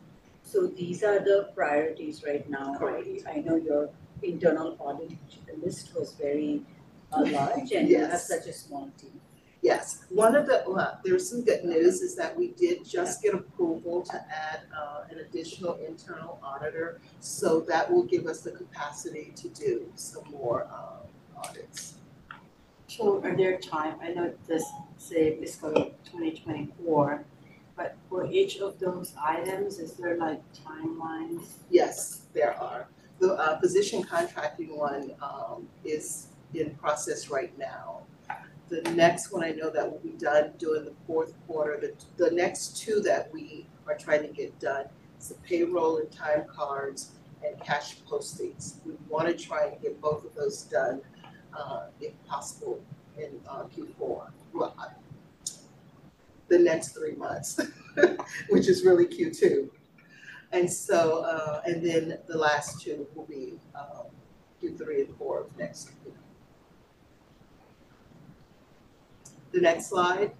So 0.44 0.68
these 0.68 1.04
are 1.04 1.20
the 1.20 1.50
priorities 1.56 2.24
right 2.24 2.48
now. 2.50 2.76
Correct. 2.78 3.08
I 3.28 3.38
know 3.40 3.56
your 3.56 3.90
internal 4.22 4.76
audit 4.80 5.18
list 5.62 5.96
was 5.96 6.14
very 6.14 6.62
uh, 7.12 7.24
large 7.26 7.72
and 7.72 7.90
you 7.90 8.00
have 8.00 8.20
such 8.20 8.46
a 8.48 8.54
small 8.54 8.90
team. 8.98 9.20
Yes, 9.66 10.06
one 10.10 10.36
of 10.36 10.46
the, 10.46 10.64
well, 10.68 11.00
there's 11.04 11.28
some 11.28 11.42
good 11.44 11.64
news 11.64 12.02
is 12.02 12.16
that 12.18 12.38
we 12.38 12.50
did 12.50 12.86
just 12.86 13.24
get 13.24 13.34
approval 13.34 14.04
to 14.12 14.18
add 14.48 14.60
uh 14.82 15.06
an 15.10 15.18
additional 15.26 15.74
internal 15.90 16.40
auditor. 16.44 17.02
So 17.20 17.62
that 17.62 17.92
will 17.92 18.04
give 18.14 18.28
us 18.28 18.42
the 18.42 18.52
capacity 18.52 19.34
to 19.42 19.48
do 19.66 19.74
some 19.96 20.26
more 20.30 20.60
um 20.66 21.08
audits. 21.44 21.96
So 22.88 23.04
are 23.24 23.36
there 23.36 23.58
time, 23.58 23.96
I 24.06 24.10
know 24.16 24.32
this 24.48 24.66
say 24.98 25.24
fiscal 25.40 25.74
twenty 26.12 26.32
twenty-four, 26.42 27.26
but 27.76 27.90
for 28.08 28.22
each 28.40 28.54
of 28.66 28.78
those 28.86 29.16
items, 29.20 29.80
is 29.80 29.94
there 29.94 30.16
like 30.26 30.42
timelines? 30.54 31.44
Yes, 31.72 31.96
there 32.38 32.54
are. 32.70 32.82
The 33.22 33.30
uh 33.34 33.60
physician 33.60 34.04
contracting 34.04 34.78
one 34.78 35.04
um 35.24 35.68
is 35.84 36.28
in 36.54 36.68
process 36.76 37.30
right 37.38 37.54
now. 37.58 38.04
The 38.68 38.82
next 38.92 39.32
one 39.32 39.44
I 39.44 39.52
know 39.52 39.70
that 39.70 39.92
will 39.92 40.00
be 40.00 40.18
done 40.18 40.54
during 40.58 40.86
the 40.86 40.94
fourth 41.06 41.34
quarter, 41.46 41.80
the 41.80 41.94
the 42.24 42.32
next 42.32 42.78
two 42.78 43.00
that 43.02 43.32
we 43.32 43.68
are 43.88 43.96
trying 43.96 44.24
to 44.24 44.28
get 44.30 44.60
done 44.60 44.86
is 45.20 45.30
the 45.30 45.36
payroll 45.36 45.98
and 45.98 46.12
time 46.12 46.46
cards 46.48 47.12
and 47.46 47.60
cash 47.62 47.98
postings. 48.10 48.84
We 48.86 48.94
wanna 49.08 49.34
try 49.34 49.68
and 49.68 49.82
get 49.82 50.02
both 50.02 50.26
of 50.26 50.34
those 50.36 50.64
done 50.64 51.02
uh 51.56 51.88
if 52.02 52.14
possible 52.26 52.82
in 53.18 53.40
uh 53.48 53.64
Q 53.66 53.88
four. 54.00 54.32
Well, 54.54 54.76
the 56.48 56.60
next 56.60 56.90
three 56.90 57.16
months, 57.16 57.60
which 58.50 58.68
is 58.68 58.84
really 58.84 59.06
Q 59.06 59.32
two. 59.32 59.72
And 60.52 60.72
so, 60.72 61.24
uh, 61.24 61.62
and 61.66 61.86
then 61.86 62.18
the 62.28 62.38
last 62.38 62.82
two 62.82 63.08
will 63.14 63.26
be, 63.26 63.60
um, 63.76 64.06
Q 64.60 64.78
three 64.78 65.02
and 65.02 65.18
four 65.18 65.42
of 65.42 65.58
next 65.58 65.90
year. 66.06 66.14
The 69.56 69.62
next 69.62 69.88
slide. 69.88 70.34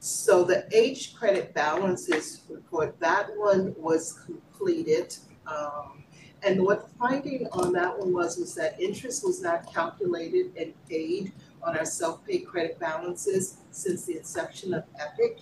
So 0.00 0.42
the 0.42 0.66
aged 0.76 1.16
credit 1.16 1.54
balances 1.54 2.42
report, 2.48 2.98
that 2.98 3.28
one 3.36 3.76
was 3.78 4.18
completed. 4.26 5.16
Um, 5.46 6.02
and 6.42 6.60
what 6.60 6.88
the 6.88 6.94
finding 6.96 7.46
on 7.52 7.72
that 7.74 7.96
one 7.96 8.12
was, 8.12 8.36
was 8.36 8.56
that 8.56 8.80
interest 8.80 9.24
was 9.24 9.40
not 9.40 9.72
calculated 9.72 10.50
and 10.56 10.74
paid 10.88 11.32
on 11.62 11.78
our 11.78 11.84
self-pay 11.84 12.40
credit 12.40 12.80
balances 12.80 13.58
since 13.70 14.06
the 14.06 14.16
inception 14.16 14.74
of 14.74 14.82
Epic. 14.98 15.38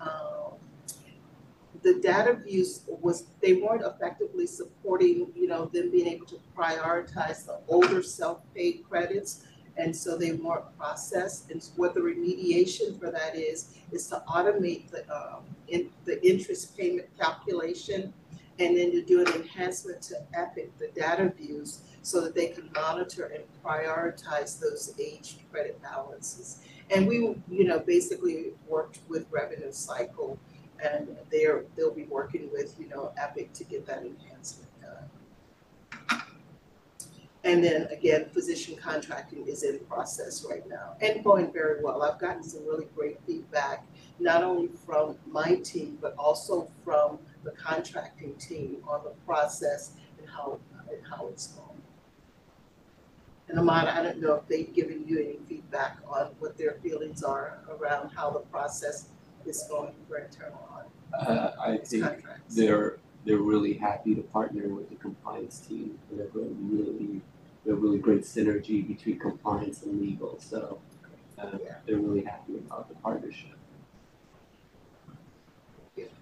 Um, 0.00 0.54
the 1.82 2.00
data 2.00 2.34
views 2.34 2.82
was, 2.86 3.26
they 3.40 3.54
weren't 3.54 3.82
effectively 3.84 4.46
supporting, 4.46 5.32
you 5.34 5.46
know, 5.46 5.66
them 5.66 5.90
being 5.90 6.08
able 6.08 6.26
to 6.26 6.38
prioritize 6.56 7.46
the 7.46 7.60
older 7.68 8.02
self-paid 8.02 8.84
credits. 8.88 9.44
And 9.76 9.94
so 9.94 10.16
they 10.16 10.32
weren't 10.32 10.76
processed. 10.76 11.50
And 11.50 11.66
what 11.76 11.94
the 11.94 12.00
remediation 12.00 12.98
for 12.98 13.10
that 13.10 13.34
is, 13.34 13.74
is 13.92 14.08
to 14.08 14.22
automate 14.28 14.90
the, 14.90 15.08
um, 15.14 15.44
in, 15.68 15.88
the 16.04 16.22
interest 16.26 16.76
payment 16.76 17.08
calculation 17.18 18.12
and 18.58 18.76
then 18.76 18.90
to 18.90 19.02
do 19.02 19.24
an 19.24 19.32
enhancement 19.32 20.02
to 20.02 20.16
Epic, 20.34 20.70
the 20.78 20.88
data 20.88 21.32
views, 21.34 21.80
so 22.02 22.20
that 22.20 22.34
they 22.34 22.48
can 22.48 22.70
monitor 22.74 23.32
and 23.34 23.42
prioritize 23.64 24.60
those 24.60 24.94
aged 24.98 25.38
credit 25.50 25.80
balances. 25.80 26.60
And 26.90 27.06
we, 27.06 27.16
you 27.48 27.64
know, 27.64 27.78
basically 27.78 28.48
worked 28.68 28.98
with 29.08 29.26
Revenue 29.30 29.72
Cycle 29.72 30.38
and 30.82 31.16
they're, 31.30 31.64
they'll 31.76 31.94
be 31.94 32.04
working 32.04 32.48
with, 32.52 32.74
you 32.78 32.88
know, 32.88 33.12
Epic 33.16 33.52
to 33.54 33.64
get 33.64 33.86
that 33.86 34.02
enhancement 34.04 34.70
done. 34.80 36.22
And 37.42 37.64
then 37.64 37.86
again, 37.86 38.26
physician 38.32 38.76
contracting 38.76 39.46
is 39.46 39.62
in 39.62 39.78
process 39.80 40.46
right 40.48 40.66
now 40.68 40.96
and 41.00 41.24
going 41.24 41.50
very 41.52 41.82
well. 41.82 42.02
I've 42.02 42.18
gotten 42.18 42.42
some 42.42 42.66
really 42.66 42.86
great 42.94 43.18
feedback, 43.26 43.86
not 44.18 44.42
only 44.42 44.68
from 44.86 45.16
my 45.26 45.56
team, 45.56 45.96
but 46.00 46.14
also 46.18 46.70
from 46.84 47.18
the 47.44 47.52
contracting 47.52 48.34
team 48.34 48.78
on 48.86 49.04
the 49.04 49.10
process 49.24 49.92
and 50.18 50.28
how, 50.28 50.58
and 50.90 51.00
how 51.08 51.28
it's 51.28 51.46
going. 51.48 51.66
And 53.48 53.58
Amanda, 53.58 53.96
I 53.96 54.02
don't 54.02 54.20
know 54.20 54.34
if 54.34 54.46
they've 54.46 54.72
given 54.72 55.04
you 55.08 55.18
any 55.18 55.38
feedback 55.48 55.98
on 56.06 56.26
what 56.38 56.56
their 56.56 56.74
feelings 56.82 57.22
are 57.24 57.58
around 57.68 58.10
how 58.10 58.30
the 58.30 58.40
process 58.40 59.08
is 59.46 59.64
going 59.68 59.92
for 60.08 60.18
internal 60.18 60.68
audit 60.72 61.28
Uh, 61.28 61.52
I 61.60 61.76
think 61.78 62.04
contracts. 62.04 62.54
they're, 62.54 62.98
they're 63.24 63.38
really 63.38 63.74
happy 63.74 64.14
to 64.14 64.22
partner 64.22 64.68
with 64.68 64.88
the 64.90 64.96
compliance 64.96 65.60
team. 65.60 65.98
They're 66.10 66.26
going 66.26 66.56
really, 66.70 67.20
they're 67.64 67.74
really 67.74 67.98
great 67.98 68.22
synergy 68.22 68.86
between 68.86 69.18
compliance 69.18 69.82
and 69.82 70.00
legal, 70.00 70.38
so 70.40 70.78
uh, 71.38 71.50
Yeah. 71.62 71.76
they're 71.86 71.98
really 71.98 72.24
happy 72.24 72.56
about 72.56 72.88
the 72.88 72.94
partnership. 72.96 73.50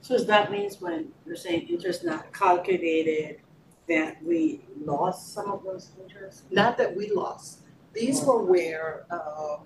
So 0.00 0.18
that 0.18 0.50
means 0.50 0.80
when 0.80 1.12
you're 1.26 1.36
saying 1.36 1.68
interest 1.68 2.04
not 2.04 2.32
calculated, 2.32 3.40
that 3.88 4.22
we 4.22 4.60
lost 4.84 5.32
some 5.32 5.50
of 5.50 5.62
those 5.64 5.92
interests? 6.02 6.42
Not 6.50 6.76
that 6.78 6.94
we 6.94 7.10
lost. 7.10 7.60
These 7.94 8.22
were 8.22 8.42
where, 8.42 9.06
um, 9.10 9.60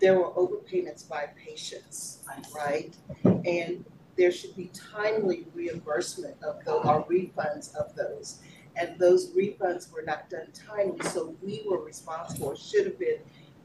there 0.00 0.18
were 0.18 0.30
overpayments 0.30 1.08
by 1.08 1.28
patients, 1.36 2.24
right? 2.54 2.96
And 3.24 3.84
there 4.16 4.32
should 4.32 4.56
be 4.56 4.70
timely 4.74 5.46
reimbursement 5.54 6.36
of 6.42 6.64
those, 6.64 6.84
or 6.84 7.04
refunds 7.04 7.74
of 7.76 7.94
those. 7.94 8.40
And 8.76 8.98
those 8.98 9.30
refunds 9.34 9.92
were 9.92 10.02
not 10.02 10.30
done 10.30 10.48
timely, 10.54 11.00
so 11.08 11.36
we 11.42 11.62
were 11.68 11.82
responsible, 11.84 12.48
or 12.48 12.56
should 12.56 12.86
have 12.86 12.98
been 12.98 13.18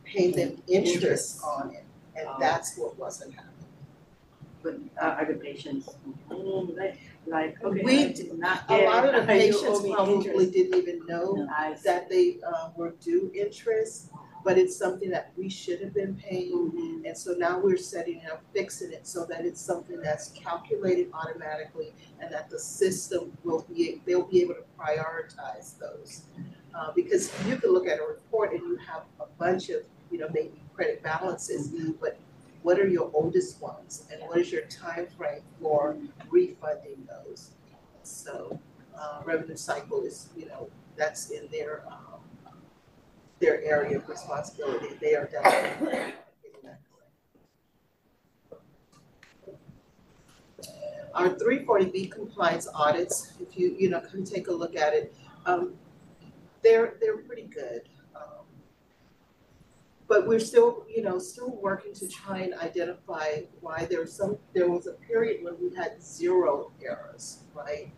paying 0.03 0.31
them 0.35 0.61
interest 0.67 1.41
on 1.43 1.71
it. 1.71 1.83
And 2.17 2.27
Oh. 2.27 2.35
that's 2.39 2.77
what 2.77 2.97
wasn't 2.97 3.33
happening. 3.33 3.51
But 4.63 4.75
uh, 5.01 5.05
are 5.19 5.25
the 5.25 5.35
patients 5.35 5.89
complaining, 6.03 6.75
like, 6.75 6.97
like, 7.27 7.63
okay, 7.63 7.83
We 7.83 7.99
I 8.05 8.11
did 8.13 8.39
not 8.39 8.63
A 8.69 8.77
get 8.77 8.85
lot 8.89 9.05
of 9.05 9.13
it, 9.15 9.21
the 9.21 9.27
patients 9.27 9.83
me 9.83 9.93
probably 9.93 10.15
interest. 10.15 10.51
didn't 10.53 10.75
even 10.75 11.05
know 11.05 11.47
I 11.55 11.75
see. 11.75 11.81
that 11.85 12.09
they, 12.09 12.37
uh, 12.45 12.69
were 12.75 12.91
due 13.01 13.31
interest, 13.35 14.09
but 14.45 14.59
it's 14.59 14.77
something 14.77 15.09
that 15.09 15.31
we 15.35 15.49
should 15.49 15.81
have 15.81 15.93
been 15.93 16.15
paying. 16.15 16.71
Mhm. 16.71 17.07
And 17.07 17.17
so 17.17 17.33
now 17.33 17.59
we're 17.59 17.77
setting 17.77 18.21
up, 18.31 18.43
fixing 18.53 18.91
it 18.93 19.07
so 19.07 19.25
that 19.25 19.43
it's 19.43 19.59
something 19.59 19.99
that's 19.99 20.27
calculated 20.29 21.09
automatically 21.13 21.93
and 22.19 22.31
that 22.31 22.51
the 22.51 22.59
system 22.59 23.35
will 23.43 23.65
be, 23.67 24.03
they'll 24.05 24.21
be 24.35 24.43
able 24.43 24.53
to 24.53 24.63
prioritize 24.79 25.77
those. 25.79 26.21
Uh, 26.75 26.91
because 26.93 27.31
you 27.47 27.57
can 27.57 27.71
look 27.71 27.87
at 27.87 27.99
a 27.99 28.03
report 28.03 28.53
and 28.53 28.61
you 28.61 28.75
have 28.77 29.03
a 29.19 29.25
bunch 29.39 29.69
of, 29.69 29.81
you 30.11 30.19
know, 30.19 30.29
maybe 30.31 30.61
credit 30.75 31.01
balances, 31.01 31.69
but 31.99 32.15
what 32.61 32.79
are 32.79 32.87
your 32.87 33.09
oldest 33.13 33.59
ones? 33.61 34.05
And 34.11 34.21
what 34.27 34.37
is 34.37 34.51
your 34.51 34.63
time 34.63 35.07
frame 35.17 35.41
for 35.59 35.97
refunding 36.29 37.07
those? 37.09 37.51
So, 38.03 38.59
uh, 38.95 39.21
revenue 39.25 39.55
cycle 39.55 40.03
is, 40.03 40.29
you 40.37 40.45
know, 40.45 40.69
that's 40.97 41.31
in 41.31 41.47
there. 41.51 41.83
um, 41.87 42.14
their 43.39 43.63
area 43.63 43.97
of 43.97 44.07
responsibility. 44.07 44.95
They 45.01 45.15
are 45.15 45.25
definitely. 45.25 46.13
Our 51.13 51.29
three 51.39 51.63
forty 51.63 51.85
B 51.85 52.07
compliance 52.07 52.67
audits, 52.73 53.33
if 53.39 53.57
you, 53.57 53.75
you 53.79 53.89
know, 53.89 54.01
come 54.01 54.25
take 54.25 54.47
a 54.49 54.51
look 54.51 54.75
at 54.75 54.93
it, 54.93 55.15
um, 55.45 55.73
they're, 56.61 56.95
they're 56.99 57.17
pretty 57.17 57.43
good. 57.43 57.83
Um, 58.15 58.45
But 60.07 60.27
we're 60.27 60.39
still, 60.39 60.85
you 60.93 61.01
know, 61.01 61.17
still 61.19 61.57
working 61.61 61.93
to 61.93 62.07
try 62.09 62.39
and 62.39 62.53
identify 62.55 63.43
why 63.61 63.87
there's 63.89 64.11
some, 64.11 64.37
there 64.53 64.69
was 64.69 64.87
a 64.87 64.93
period 64.93 65.43
when 65.43 65.55
we 65.61 65.73
had 65.75 66.03
zero 66.03 66.71
errors, 66.83 67.39
right? 67.53 67.91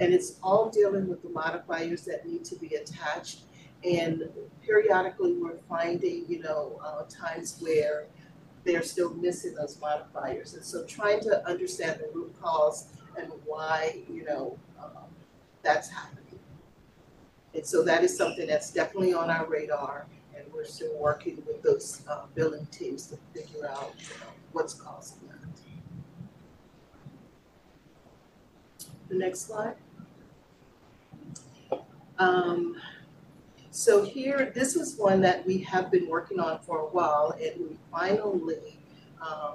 And 0.00 0.12
it's 0.12 0.38
all 0.42 0.68
dealing 0.68 1.06
with 1.08 1.22
the 1.22 1.30
modifiers 1.30 2.04
that 2.06 2.26
need 2.26 2.44
to 2.46 2.56
be 2.56 2.74
attached. 2.74 3.42
And 3.84 4.28
periodically, 4.62 5.34
we're 5.34 5.58
finding, 5.68 6.24
you 6.28 6.40
know, 6.40 6.80
uh, 6.82 7.04
times 7.08 7.58
where 7.60 8.06
they're 8.64 8.82
still 8.82 9.12
missing 9.14 9.54
those 9.54 9.78
modifiers. 9.80 10.54
And 10.54 10.64
so 10.64 10.84
trying 10.84 11.20
to 11.20 11.46
understand 11.46 12.00
the 12.00 12.08
root 12.18 12.34
cause 12.40 12.86
and 13.18 13.30
why, 13.44 14.02
you 14.10 14.24
know, 14.24 14.58
um, 14.82 15.04
that's 15.62 15.88
happening. 15.90 16.38
And 17.54 17.64
so 17.64 17.82
that 17.84 18.02
is 18.02 18.16
something 18.16 18.46
that's 18.46 18.72
definitely 18.72 19.14
on 19.14 19.30
our 19.30 19.46
radar, 19.46 20.06
and 20.36 20.44
we're 20.52 20.64
still 20.64 20.96
working 20.98 21.42
with 21.46 21.62
those 21.62 22.02
uh, 22.08 22.24
billing 22.34 22.66
teams 22.66 23.06
to 23.08 23.18
figure 23.32 23.68
out, 23.68 23.94
you 23.98 24.08
know, 24.20 24.32
what's 24.52 24.74
causing 24.74 25.18
that. 25.28 25.34
The 29.08 29.14
next 29.14 29.42
slide. 29.42 29.76
Um, 32.18 32.76
so 33.74 34.04
here, 34.04 34.52
this 34.54 34.76
is 34.76 34.96
one 34.96 35.20
that 35.22 35.44
we 35.44 35.58
have 35.58 35.90
been 35.90 36.08
working 36.08 36.38
on 36.38 36.60
for 36.60 36.78
a 36.78 36.84
while, 36.84 37.34
and 37.42 37.58
we 37.58 37.76
finally, 37.90 38.78
um, 39.20 39.54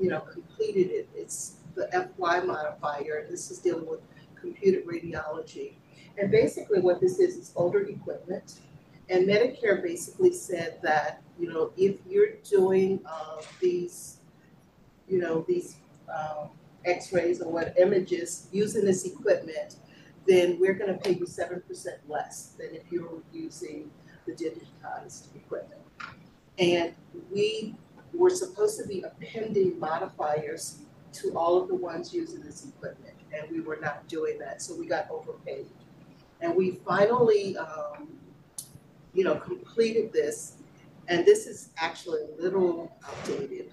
you 0.00 0.08
know, 0.08 0.20
completed 0.20 0.90
it. 0.90 1.10
It's 1.14 1.56
the 1.74 1.86
FY 2.16 2.40
modifier, 2.40 3.26
this 3.28 3.50
is 3.50 3.58
dealing 3.58 3.86
with 3.86 4.00
computed 4.34 4.86
radiography. 4.86 5.74
And 6.16 6.30
basically 6.30 6.80
what 6.80 7.02
this 7.02 7.18
is, 7.18 7.36
is 7.36 7.52
older 7.54 7.80
equipment. 7.80 8.60
And 9.10 9.28
Medicare 9.28 9.82
basically 9.82 10.32
said 10.32 10.78
that, 10.82 11.20
you 11.38 11.52
know, 11.52 11.70
if 11.76 11.98
you're 12.08 12.36
doing, 12.48 13.00
uh, 13.04 13.42
these, 13.60 14.20
you 15.06 15.18
know, 15.18 15.44
these, 15.46 15.76
um, 16.08 16.48
x-rays 16.86 17.42
or 17.42 17.52
what 17.52 17.74
images 17.78 18.46
using 18.52 18.86
this 18.86 19.04
equipment, 19.04 19.76
then 20.30 20.58
we're 20.60 20.74
gonna 20.74 20.96
pay 20.96 21.14
you 21.14 21.26
seven 21.26 21.60
percent 21.66 21.98
less 22.08 22.54
than 22.56 22.68
if 22.72 22.82
you 22.92 23.02
were 23.02 23.18
using 23.36 23.90
the 24.26 24.32
digitized 24.32 25.34
equipment. 25.34 25.80
And 26.58 26.94
we 27.32 27.74
were 28.12 28.30
supposed 28.30 28.80
to 28.80 28.86
be 28.86 29.02
appending 29.02 29.78
modifiers 29.80 30.78
to 31.14 31.36
all 31.36 31.60
of 31.60 31.66
the 31.66 31.74
ones 31.74 32.14
using 32.14 32.42
this 32.42 32.64
equipment, 32.64 33.14
and 33.32 33.50
we 33.50 33.60
were 33.60 33.78
not 33.80 34.06
doing 34.06 34.38
that, 34.38 34.62
so 34.62 34.76
we 34.76 34.86
got 34.86 35.10
overpaid. 35.10 35.66
And 36.40 36.54
we 36.54 36.78
finally, 36.86 37.56
um, 37.56 38.08
you 39.12 39.24
know, 39.24 39.34
completed 39.34 40.12
this, 40.12 40.58
and 41.08 41.26
this 41.26 41.48
is 41.48 41.70
actually 41.76 42.20
a 42.22 42.40
little 42.40 42.96
outdated, 43.04 43.72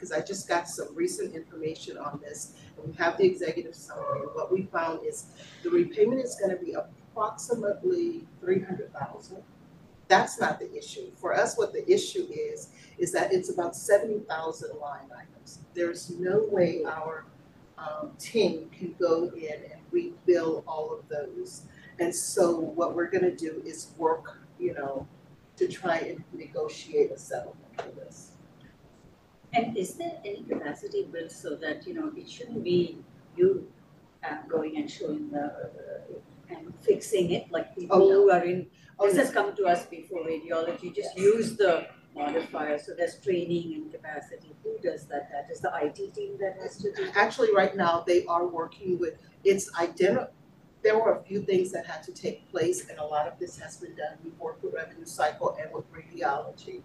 because 0.00 0.12
I 0.12 0.24
just 0.24 0.48
got 0.48 0.66
some 0.66 0.88
recent 0.94 1.34
information 1.34 1.98
on 1.98 2.20
this, 2.22 2.54
we 2.82 2.94
have 2.94 3.18
the 3.18 3.24
executive 3.24 3.74
summary, 3.74 4.22
what 4.32 4.50
we 4.50 4.62
found 4.62 5.04
is 5.06 5.26
the 5.62 5.68
repayment 5.68 6.24
is 6.24 6.36
gonna 6.40 6.56
be 6.56 6.72
approximately 6.72 8.26
three 8.40 8.60
hundred 8.60 8.92
thousand. 8.94 9.42
That's 10.08 10.40
not 10.40 10.58
the 10.58 10.74
issue. 10.74 11.10
For 11.20 11.34
us, 11.34 11.58
what 11.58 11.72
the 11.74 11.88
issue 11.92 12.26
is, 12.30 12.70
is 12.98 13.12
that 13.12 13.32
it's 13.32 13.50
about 13.50 13.76
seventy 13.76 14.20
thousand 14.20 14.78
line 14.78 15.10
items. 15.14 15.58
There's 15.74 16.10
no 16.18 16.46
way 16.50 16.82
our 16.84 17.26
um 17.76 18.12
team 18.18 18.70
can 18.76 18.94
go 18.98 19.30
in 19.36 19.52
and 19.70 19.80
rebuild 19.90 20.64
all 20.66 20.98
of 20.98 21.06
those. 21.08 21.62
And 21.98 22.14
so 22.14 22.58
what 22.58 22.94
we're 22.94 23.10
gonna 23.10 23.36
do 23.36 23.62
is 23.66 23.88
work, 23.98 24.38
you 24.58 24.72
know, 24.72 25.06
to 25.56 25.68
try 25.68 25.98
and 25.98 26.24
negotiate 26.32 27.10
a 27.10 27.18
settlement 27.18 27.58
for 27.76 27.90
this. 27.90 28.30
And 29.52 29.76
is 29.76 29.94
there 29.94 30.18
any 30.24 30.42
capacity 30.44 31.04
built 31.04 31.32
so 31.32 31.56
that, 31.56 31.86
you 31.86 31.94
know, 31.94 32.12
it 32.16 32.28
shouldn't 32.28 32.62
be 32.62 32.98
you 33.36 33.66
uh, 34.28 34.36
going 34.48 34.76
and 34.76 34.90
showing 34.90 35.30
the, 35.30 35.44
uh, 35.44 36.54
and 36.54 36.72
fixing 36.82 37.30
it, 37.32 37.50
like 37.50 37.74
people 37.76 37.96
Oh, 38.02 38.08
who 38.12 38.30
are 38.30 38.44
in, 38.44 38.66
Oh, 38.98 39.06
this 39.06 39.14
no. 39.16 39.22
has 39.24 39.30
come 39.32 39.56
to 39.56 39.64
us 39.66 39.86
before 39.86 40.24
radiology, 40.24 40.94
just 40.94 41.16
use 41.16 41.56
the 41.56 41.86
modifier, 42.14 42.78
so 42.78 42.92
there's 42.96 43.18
training 43.18 43.72
and 43.74 43.90
capacity. 43.90 44.54
Who 44.62 44.76
does 44.82 45.06
that? 45.06 45.30
That 45.32 45.48
is 45.50 45.60
the 45.60 45.72
IT 45.82 46.14
team 46.14 46.36
that 46.40 46.58
has 46.60 46.76
to 46.78 46.92
do? 46.92 47.08
Actually, 47.14 47.52
right 47.54 47.74
now, 47.76 48.04
they 48.06 48.26
are 48.26 48.46
working 48.46 48.98
with, 48.98 49.14
it's 49.44 49.70
identi- 49.72 50.28
there 50.82 50.98
were 50.98 51.12
a 51.16 51.22
few 51.22 51.42
things 51.42 51.70
that 51.72 51.86
had 51.86 52.02
to 52.04 52.12
take 52.12 52.50
place, 52.50 52.88
and 52.88 52.98
a 52.98 53.04
lot 53.04 53.26
of 53.26 53.38
this 53.38 53.58
has 53.58 53.76
been 53.78 53.94
done. 53.96 54.18
We've 54.24 54.38
worked 54.38 54.62
with 54.64 54.74
revenue 54.74 55.04
cycle 55.06 55.56
and 55.60 55.72
with 55.72 55.84
radiology. 55.92 56.82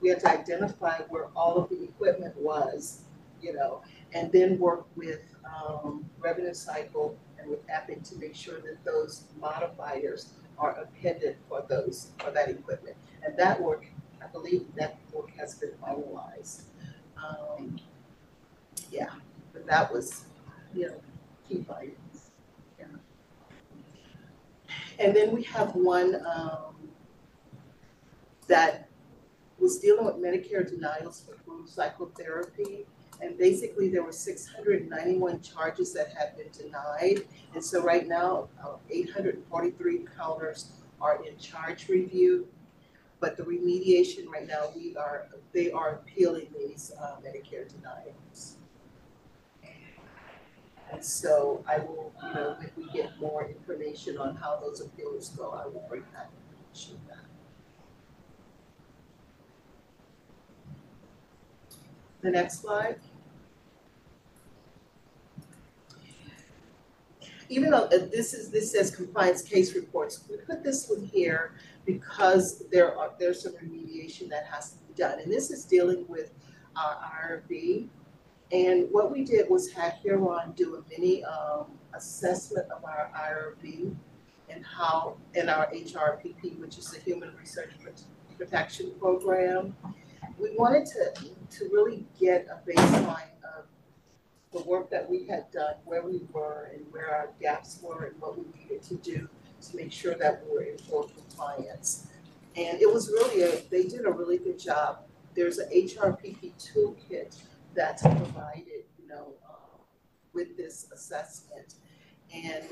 We 0.00 0.08
had 0.08 0.20
to 0.20 0.30
identify 0.30 0.98
where 1.08 1.26
all 1.34 1.56
of 1.58 1.68
the 1.70 1.82
equipment 1.82 2.36
was, 2.36 3.02
you 3.42 3.52
know, 3.52 3.82
and 4.14 4.30
then 4.32 4.58
work 4.58 4.86
with 4.96 5.20
um 5.44 6.04
revenue 6.20 6.54
cycle 6.54 7.16
and 7.38 7.48
with 7.48 7.60
Epic 7.68 8.02
to 8.04 8.16
make 8.16 8.34
sure 8.34 8.60
that 8.60 8.84
those 8.84 9.24
modifiers 9.40 10.32
are 10.58 10.72
appended 10.72 11.36
for 11.48 11.64
those, 11.68 12.10
for 12.18 12.30
that 12.32 12.48
equipment. 12.48 12.96
And 13.24 13.36
that 13.36 13.60
work, 13.60 13.86
I 14.22 14.26
believe 14.26 14.66
that 14.76 14.98
work 15.12 15.30
has 15.36 15.54
been 15.54 15.70
finalized. 15.82 16.62
Um, 17.16 17.78
yeah, 18.90 19.10
but 19.52 19.66
that 19.66 19.92
was, 19.92 20.24
you 20.74 20.86
know, 20.88 21.00
key 21.48 21.64
findings, 21.66 22.30
yeah. 22.78 22.86
And 24.98 25.14
then 25.14 25.34
we 25.34 25.42
have 25.44 25.74
one, 25.74 26.24
um, 26.26 26.74
that 28.48 28.87
was 29.58 29.78
dealing 29.78 30.04
with 30.04 30.16
Medicare 30.16 30.68
denials 30.68 31.22
for 31.26 31.36
food 31.44 31.68
psychotherapy. 31.68 32.86
And 33.20 33.36
basically, 33.36 33.88
there 33.88 34.04
were 34.04 34.12
six 34.12 34.46
hundred 34.46 34.82
and 34.82 34.90
ninety-one 34.90 35.40
charges 35.40 35.92
that 35.94 36.08
had 36.16 36.36
been 36.36 36.50
denied. 36.56 37.24
And 37.54 37.64
so 37.64 37.82
right 37.82 38.06
now, 38.06 38.48
uh, 38.62 38.76
eight 38.90 39.10
hundred 39.10 39.34
and 39.36 39.46
forty-three 39.46 40.06
counters 40.16 40.70
are 41.00 41.24
in 41.24 41.36
charge 41.38 41.88
review. 41.88 42.46
But 43.20 43.36
the 43.36 43.42
remediation 43.42 44.28
right 44.28 44.46
now, 44.46 44.70
we 44.76 44.96
are, 44.96 45.26
they 45.52 45.72
are 45.72 45.90
appealing 45.96 46.46
these 46.56 46.92
uh, 47.02 47.16
Medicare 47.24 47.68
denials. 47.68 48.58
And 50.92 51.04
so 51.04 51.64
I 51.68 51.78
will, 51.80 52.12
you 52.22 52.34
know, 52.34 52.56
when 52.58 52.70
we 52.76 52.92
get 52.92 53.18
more 53.20 53.44
information 53.44 54.16
on 54.18 54.36
how 54.36 54.60
those 54.62 54.80
appeals 54.80 55.30
go, 55.30 55.50
I 55.50 55.66
will 55.66 55.84
bring 55.88 56.04
that 56.14 56.30
information 56.48 57.00
back. 57.08 57.27
The 62.20 62.30
next 62.30 62.60
slide. 62.60 62.96
Even 67.48 67.70
though 67.70 67.84
uh, 67.84 68.06
this 68.12 68.34
is, 68.34 68.50
this 68.50 68.72
says 68.72 68.94
compliance 68.94 69.42
case 69.42 69.74
reports, 69.74 70.24
we 70.28 70.36
put 70.36 70.62
this 70.62 70.88
one 70.88 71.04
here 71.04 71.52
because 71.86 72.64
there 72.70 72.98
are, 72.98 73.12
there's 73.18 73.42
some 73.42 73.52
remediation 73.54 74.28
that 74.28 74.44
has 74.44 74.72
to 74.72 74.78
be 74.84 74.94
done. 74.94 75.20
And 75.20 75.32
this 75.32 75.50
is 75.50 75.64
dealing 75.64 76.06
with 76.08 76.32
our 76.76 76.98
IRB. 77.24 77.88
And 78.52 78.88
what 78.90 79.10
we 79.10 79.24
did 79.24 79.48
was 79.48 79.72
have 79.72 79.94
Huron 80.02 80.52
do 80.56 80.76
a 80.76 80.82
mini 80.90 81.24
um 81.24 81.66
assessment 81.94 82.66
of 82.70 82.84
our 82.84 83.10
IRB 83.14 83.94
and 84.48 84.64
how, 84.64 85.16
and 85.34 85.50
our 85.50 85.70
HRPP, 85.72 86.58
which 86.58 86.78
is 86.78 86.90
the 86.90 87.00
Human 87.00 87.34
Research 87.38 87.70
Protection 88.36 88.92
Program. 88.98 89.74
We 90.38 90.54
wanted 90.56 90.86
to, 90.86 91.12
to 91.50 91.68
really 91.72 92.06
get 92.18 92.46
a 92.50 92.70
baseline 92.70 93.32
of 93.42 93.64
the 94.52 94.60
work 94.62 94.90
that 94.90 95.08
we 95.08 95.26
had 95.26 95.50
done, 95.50 95.74
where 95.84 96.02
we 96.02 96.20
were 96.32 96.70
and 96.74 96.84
where 96.90 97.14
our 97.14 97.30
gaps 97.40 97.78
were 97.82 98.06
and 98.06 98.20
what 98.20 98.38
we 98.38 98.44
needed 98.58 98.82
to 98.82 98.94
do 98.96 99.28
to 99.60 99.76
make 99.76 99.92
sure 99.92 100.14
that 100.14 100.42
we 100.44 100.54
were 100.54 100.62
in 100.62 100.78
full 100.78 101.04
compliance. 101.04 102.06
And 102.56 102.80
it 102.80 102.92
was 102.92 103.08
really 103.08 103.42
a, 103.42 103.60
they 103.70 103.84
did 103.84 104.04
a 104.06 104.10
really 104.10 104.38
good 104.38 104.58
job. 104.58 105.00
There's 105.34 105.58
a 105.58 105.66
HRPP 105.66 106.52
toolkit 106.58 107.36
that's 107.74 108.02
provided, 108.02 108.84
you 109.00 109.08
know, 109.08 109.34
um, 109.48 109.80
with 110.32 110.56
this 110.56 110.88
assessment. 110.92 111.74
And 112.34 112.64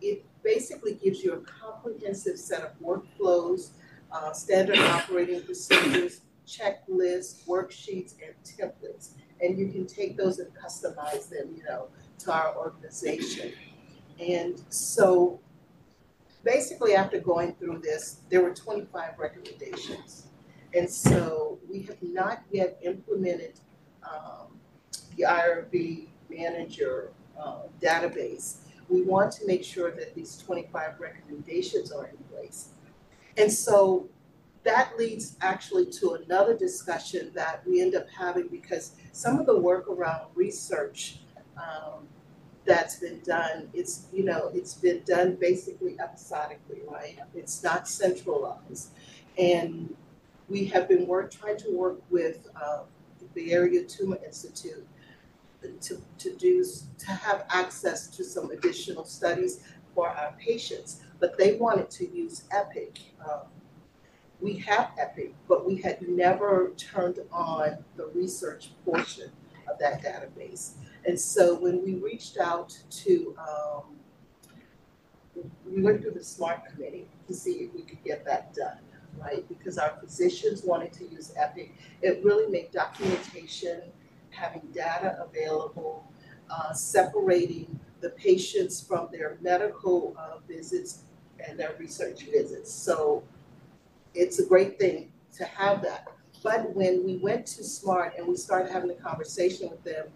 it 0.00 0.24
basically 0.42 0.94
gives 0.94 1.22
you 1.22 1.32
a 1.34 1.38
comprehensive 1.38 2.38
set 2.38 2.62
of 2.62 2.70
workflows, 2.80 3.70
uh, 4.10 4.32
standard 4.32 4.78
operating 4.78 5.42
procedures, 5.42 6.20
checklists, 6.46 7.46
worksheets, 7.46 8.14
and 8.24 8.34
templates. 8.44 9.10
And 9.40 9.58
you 9.58 9.68
can 9.68 9.86
take 9.86 10.16
those 10.16 10.38
and 10.38 10.50
customize 10.54 11.28
them, 11.28 11.54
you 11.56 11.64
know, 11.64 11.88
to 12.20 12.32
our 12.32 12.56
organization. 12.56 13.52
And 14.20 14.62
so 14.68 15.40
basically 16.44 16.94
after 16.94 17.18
going 17.18 17.54
through 17.54 17.80
this, 17.80 18.20
there 18.30 18.42
were 18.42 18.54
twenty-five 18.54 19.18
recommendations. 19.18 20.28
And 20.74 20.88
so 20.88 21.58
we 21.68 21.82
have 21.82 22.02
not 22.02 22.42
yet 22.50 22.78
implemented 22.82 23.60
um 24.02 24.58
the 25.16 25.24
IRB 25.24 26.08
manager 26.30 27.12
uh 27.40 27.62
database. 27.80 28.58
We 28.88 29.02
want 29.02 29.32
to 29.32 29.46
make 29.46 29.64
sure 29.64 29.90
that 29.90 30.14
these 30.14 30.36
twenty-five 30.36 31.00
recommendations 31.00 31.90
are 31.92 32.06
in 32.06 32.16
place. 32.30 32.68
And 33.36 33.50
so 33.50 34.08
that 34.64 34.96
leads 34.98 35.36
actually 35.40 35.86
to 35.86 36.12
another 36.24 36.56
discussion 36.56 37.32
that 37.34 37.62
we 37.66 37.80
end 37.80 37.94
up 37.94 38.06
having 38.08 38.48
because 38.48 38.92
some 39.12 39.38
of 39.38 39.46
the 39.46 39.58
work 39.58 39.88
around 39.88 40.26
research 40.34 41.18
um 41.56 42.06
that's 42.64 43.00
been 43.00 43.20
done, 43.24 43.68
it's, 43.74 44.06
you 44.12 44.24
know, 44.24 44.48
it's 44.54 44.74
been 44.74 45.02
done 45.04 45.36
basically 45.40 45.96
episodically, 45.98 46.80
right? 46.88 47.18
It's 47.34 47.62
not 47.64 47.88
centralized. 47.88 48.90
And 49.36 49.96
we 50.48 50.66
have 50.66 50.88
been 50.88 51.08
work, 51.08 51.32
trying 51.32 51.56
to 51.58 51.70
work 51.76 52.00
with 52.10 52.48
uh 52.60 52.82
the 53.34 53.52
Area 53.52 53.82
Tumor 53.84 54.18
Institute 54.24 54.86
to 55.80 56.02
to 56.18 56.36
do, 56.36 56.64
to 56.98 57.10
have 57.10 57.44
access 57.50 58.08
to 58.16 58.24
some 58.24 58.50
additional 58.50 59.04
studies 59.04 59.64
for 59.94 60.08
our 60.08 60.34
patients, 60.38 61.00
but 61.20 61.36
they 61.38 61.54
wanted 61.54 61.90
to 61.90 62.08
use 62.16 62.44
Epic. 62.50 62.98
Um, 63.24 63.42
we 64.42 64.56
have 64.58 64.90
Epic, 64.98 65.34
but 65.48 65.64
we 65.64 65.76
had 65.76 66.02
never 66.08 66.72
turned 66.76 67.20
on 67.30 67.78
the 67.96 68.06
research 68.14 68.70
portion 68.84 69.30
of 69.70 69.78
that 69.78 70.02
database. 70.02 70.72
And 71.06 71.18
so 71.18 71.54
when 71.54 71.84
we 71.84 71.94
reached 71.94 72.38
out 72.38 72.76
to, 72.90 73.36
um, 73.38 73.82
we 75.64 75.80
went 75.80 76.02
through 76.02 76.12
the 76.12 76.24
SMART 76.24 76.66
committee 76.66 77.06
to 77.28 77.34
see 77.34 77.52
if 77.52 77.74
we 77.74 77.82
could 77.82 78.02
get 78.04 78.24
that 78.24 78.52
done, 78.54 78.78
right? 79.18 79.48
Because 79.48 79.78
our 79.78 79.96
physicians 80.00 80.62
wanted 80.64 80.92
to 80.94 81.08
use 81.08 81.32
Epic. 81.36 81.72
It 82.02 82.22
really 82.24 82.50
made 82.50 82.72
documentation, 82.72 83.82
having 84.30 84.62
data 84.74 85.24
available, 85.24 86.04
uh, 86.50 86.72
separating 86.72 87.78
the 88.00 88.10
patients 88.10 88.80
from 88.80 89.08
their 89.12 89.38
medical, 89.40 90.14
uh, 90.18 90.38
visits 90.48 91.04
and 91.46 91.58
their 91.58 91.74
research 91.78 92.24
visits. 92.24 92.72
So 92.72 93.22
it's 94.14 94.38
a 94.38 94.46
great 94.46 94.78
thing 94.78 95.12
to 95.36 95.44
have 95.44 95.82
that. 95.82 96.08
But 96.42 96.74
when 96.74 97.04
we 97.04 97.16
went 97.16 97.46
to 97.46 97.64
SMART 97.64 98.14
and 98.18 98.26
we 98.26 98.36
started 98.36 98.72
having 98.72 98.90
a 98.90 98.94
conversation 98.94 99.70
with 99.70 99.82
them, 99.84 100.06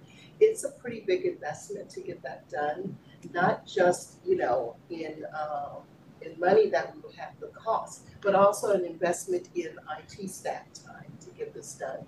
it's 0.41 0.65
a 0.65 0.71
pretty 0.71 1.01
big 1.01 1.25
investment 1.25 1.89
to 1.91 2.01
get 2.01 2.23
that 2.23 2.49
done. 2.49 2.97
Not 3.33 3.67
just, 3.67 4.19
you 4.27 4.37
know, 4.37 4.77
in 4.91 5.25
um 5.35 5.83
in 6.23 6.39
money 6.41 6.69
that 6.71 6.95
we 6.95 7.01
would 7.03 7.15
have 7.15 7.39
to 7.39 7.47
cost, 7.49 8.03
but 8.21 8.35
also 8.35 8.73
an 8.73 8.85
investment 8.85 9.49
in 9.55 9.77
IT 9.99 10.29
staff 10.31 10.65
time 10.75 11.13
to 11.21 11.31
get 11.31 11.55
this 11.55 11.75
done. 11.75 12.05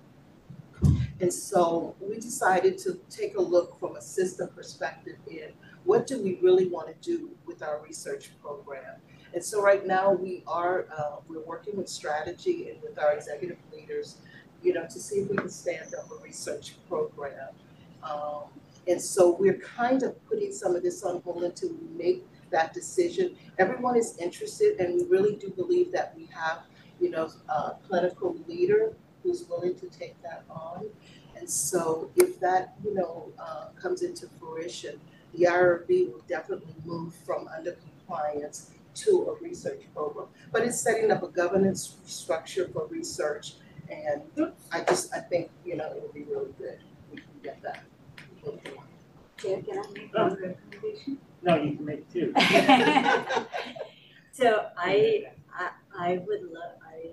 And 1.21 1.33
so 1.33 1.95
we 1.99 2.15
decided 2.15 2.77
to 2.79 2.99
take 3.09 3.37
a 3.37 3.41
look 3.41 3.79
from 3.79 3.95
a 3.95 4.01
system 4.01 4.49
perspective 4.55 5.17
in 5.29 5.51
what 5.83 6.07
do 6.07 6.21
we 6.21 6.39
really 6.41 6.67
want 6.67 6.87
to 6.87 6.93
do 7.01 7.29
with 7.45 7.61
our 7.61 7.81
research 7.81 8.31
program? 8.41 8.95
And 9.33 9.43
so 9.43 9.61
right 9.61 9.85
now 9.85 10.11
we 10.11 10.43
are, 10.47 10.87
uh, 10.95 11.17
we're 11.27 11.43
working 11.43 11.77
with 11.77 11.87
strategy 11.87 12.69
and 12.69 12.81
with 12.81 12.97
our 12.97 13.13
executive 13.13 13.57
leaders, 13.71 14.17
you 14.63 14.73
know, 14.73 14.85
to 14.85 14.99
see 14.99 15.19
if 15.19 15.29
we 15.29 15.37
can 15.37 15.49
stand 15.49 15.93
up 15.93 16.09
a 16.11 16.23
research 16.23 16.75
program. 16.87 17.49
Um, 18.03 18.43
and 18.87 18.99
so 18.99 19.35
we're 19.39 19.59
kind 19.59 20.01
of 20.03 20.15
putting 20.27 20.51
some 20.51 20.75
of 20.75 20.81
this 20.81 21.03
on 21.03 21.21
hold 21.21 21.43
until 21.43 21.69
we 21.69 21.87
make 21.95 22.25
that 22.49 22.73
decision. 22.73 23.35
Everyone 23.59 23.95
is 23.95 24.17
interested 24.17 24.79
and 24.79 24.95
we 24.95 25.03
really 25.07 25.35
do 25.35 25.49
believe 25.51 25.91
that 25.91 26.13
we 26.17 26.27
have, 26.33 26.61
you 26.99 27.11
know, 27.11 27.29
a 27.49 27.73
clinical 27.87 28.35
leader 28.47 28.93
who's 29.21 29.47
willing 29.47 29.75
to 29.75 29.87
take 29.87 30.19
that 30.23 30.43
on. 30.49 30.87
And 31.35 31.47
so 31.47 32.09
if 32.15 32.39
that, 32.39 32.73
you 32.83 32.95
know, 32.95 33.31
uh, 33.37 33.67
comes 33.79 34.01
into 34.01 34.27
fruition, 34.39 34.99
the 35.35 35.45
IRB 35.45 36.11
will 36.11 36.23
definitely 36.27 36.73
move 36.83 37.13
from 37.13 37.47
under 37.47 37.73
compliance 37.73 38.71
to 38.95 39.29
a 39.29 39.43
research 39.43 39.81
program. 39.93 40.27
But 40.51 40.63
it's 40.63 40.79
setting 40.79 41.11
up 41.11 41.23
a 41.23 41.27
governance 41.27 41.97
structure 42.05 42.69
for 42.73 42.87
research 42.87 43.53
and 43.89 44.21
I 44.71 44.81
just, 44.81 45.13
I 45.13 45.19
think, 45.19 45.49
you 45.65 45.75
know, 45.75 45.91
it'll 45.95 46.13
be 46.13 46.23
really 46.23 46.51
good. 46.57 46.79
We 47.11 47.17
can 47.17 47.27
get 47.43 47.61
that. 47.63 47.83
Chair, 49.37 49.61
can 49.61 49.79
I 49.79 49.83
make 49.93 50.13
one 50.13 50.35
recommendation? 50.35 51.17
No, 51.41 51.55
you 51.55 51.75
can 51.75 51.85
make 51.85 52.11
two. 52.11 52.33
So 54.39 54.67
I, 54.77 55.25
I, 55.53 55.71
I 55.93 56.17
would 56.25 56.43
love, 56.43 56.75
I 56.81 57.09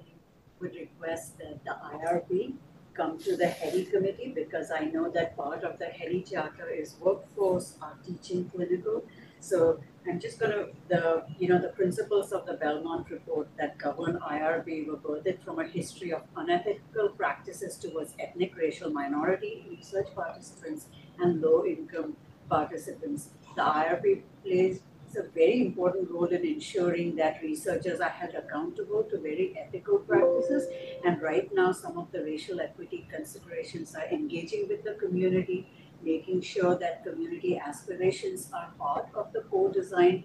would 0.60 0.76
request 0.76 1.36
that 1.38 1.58
the 1.64 1.72
IRB 1.72 2.52
come 2.94 3.18
to 3.18 3.36
the 3.36 3.46
HEDI 3.46 3.90
committee 3.90 4.32
because 4.32 4.70
I 4.70 4.84
know 4.84 5.10
that 5.10 5.36
part 5.36 5.64
of 5.64 5.76
the 5.80 5.86
HEDI 5.86 6.30
charter 6.30 6.68
is 6.68 6.94
workforce, 7.00 7.78
uh, 7.82 7.94
teaching 8.06 8.48
clinical. 8.48 9.04
So 9.46 9.78
I'm 10.08 10.18
just 10.18 10.40
gonna, 10.40 10.66
the, 10.88 11.24
you 11.38 11.48
know, 11.48 11.60
the 11.60 11.68
principles 11.68 12.32
of 12.32 12.46
the 12.46 12.54
Belmont 12.54 13.08
report 13.10 13.46
that 13.58 13.78
govern 13.78 14.18
IRB 14.18 14.88
were 14.88 14.96
birthed 14.96 15.40
from 15.44 15.60
a 15.60 15.64
history 15.64 16.12
of 16.12 16.22
unethical 16.36 17.10
practices 17.10 17.76
towards 17.76 18.14
ethnic, 18.18 18.56
racial, 18.56 18.90
minority 18.90 19.64
research 19.70 20.08
participants 20.16 20.86
and 21.20 21.40
low-income 21.40 22.16
participants. 22.48 23.28
The 23.54 23.62
IRB 23.62 24.22
plays 24.42 24.80
a 25.16 25.22
very 25.34 25.60
important 25.62 26.10
role 26.10 26.26
in 26.26 26.44
ensuring 26.44 27.16
that 27.16 27.40
researchers 27.42 28.00
are 28.00 28.10
held 28.10 28.34
accountable 28.34 29.02
to 29.04 29.18
very 29.18 29.56
ethical 29.58 29.98
practices. 29.98 30.68
And 31.04 31.20
right 31.22 31.48
now, 31.54 31.72
some 31.72 31.98
of 31.98 32.10
the 32.12 32.22
racial 32.22 32.60
equity 32.60 33.06
considerations 33.10 33.94
are 33.94 34.06
engaging 34.06 34.68
with 34.68 34.84
the 34.84 34.94
community, 34.94 35.68
making 36.06 36.40
sure 36.40 36.74
that 36.78 37.04
community 37.04 37.58
aspirations 37.58 38.48
are 38.52 38.70
part 38.78 39.08
of 39.14 39.32
the 39.32 39.42
co-design 39.50 40.24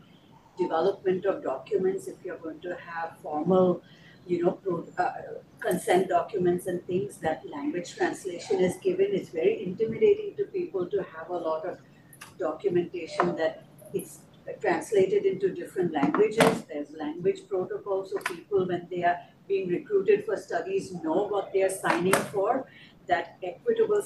development 0.58 1.26
of 1.26 1.44
documents. 1.44 2.08
If 2.08 2.18
you're 2.24 2.38
going 2.38 2.62
to 2.62 2.76
have 2.76 3.18
formal, 3.24 3.82
you 4.28 4.44
know, 4.44 4.52
pro, 4.52 4.86
uh, 4.98 5.12
consent 5.60 6.10
documents 6.10 6.68
and 6.68 6.86
things, 6.86 7.18
that 7.18 7.44
language 7.50 7.96
translation 7.96 8.60
is 8.60 8.76
given. 8.78 9.08
It's 9.12 9.30
very 9.30 9.64
intimidating 9.64 10.36
to 10.38 10.46
people 10.46 10.86
to 10.88 11.04
have 11.16 11.30
a 11.30 11.38
lot 11.38 11.66
of 11.66 11.80
documentation 12.38 13.36
that 13.38 13.66
it's 13.94 14.20
translated 14.60 15.26
into 15.26 15.50
different 15.54 15.94
languages. 15.94 16.64
There's 16.70 16.92
language 16.92 17.42
protocols, 17.50 18.12
so 18.12 18.18
people 18.34 18.68
when 18.68 18.88
they 18.90 19.04
are 19.04 19.18
being 19.48 19.70
recruited 19.70 20.26
for 20.26 20.38
studies 20.38 20.94
know 20.94 21.28
what 21.28 21.52
they're 21.54 21.70
signing 21.70 22.20
for, 22.34 22.68
that 23.08 23.38
equitable 23.44 24.04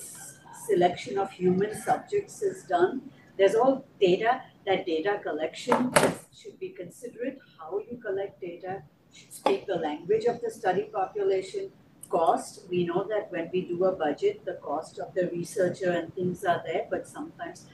selection 0.66 1.18
of 1.18 1.32
human 1.32 1.74
subjects 1.76 2.42
is 2.42 2.64
done. 2.64 3.02
There's 3.38 3.56
all 3.56 3.86
data, 4.00 4.42
that 4.66 4.86
data 4.86 5.20
collection 5.22 5.92
should 6.34 6.60
be 6.60 6.70
considerate, 6.70 7.40
how 7.60 7.80
you 7.80 7.98
collect 7.98 8.42
data, 8.42 8.84
should 9.12 9.34
speak 9.34 9.68
the 9.68 9.76
language 9.76 10.26
of 10.26 10.42
the 10.42 10.50
study 10.50 10.84
population. 10.84 11.72
Cost, 12.10 12.62
we 12.70 12.86
know 12.86 13.04
that 13.10 13.32
when 13.32 13.50
we 13.52 13.62
do 13.62 13.84
a 13.86 13.92
budget, 13.92 14.46
the 14.46 14.60
cost 14.62 15.00
of 15.00 15.14
the 15.16 15.28
researcher 15.32 15.92
and 15.92 16.14
things 16.14 16.44
are 16.46 16.62
there, 16.66 16.86
but 16.90 17.08
sometimes 17.08 17.66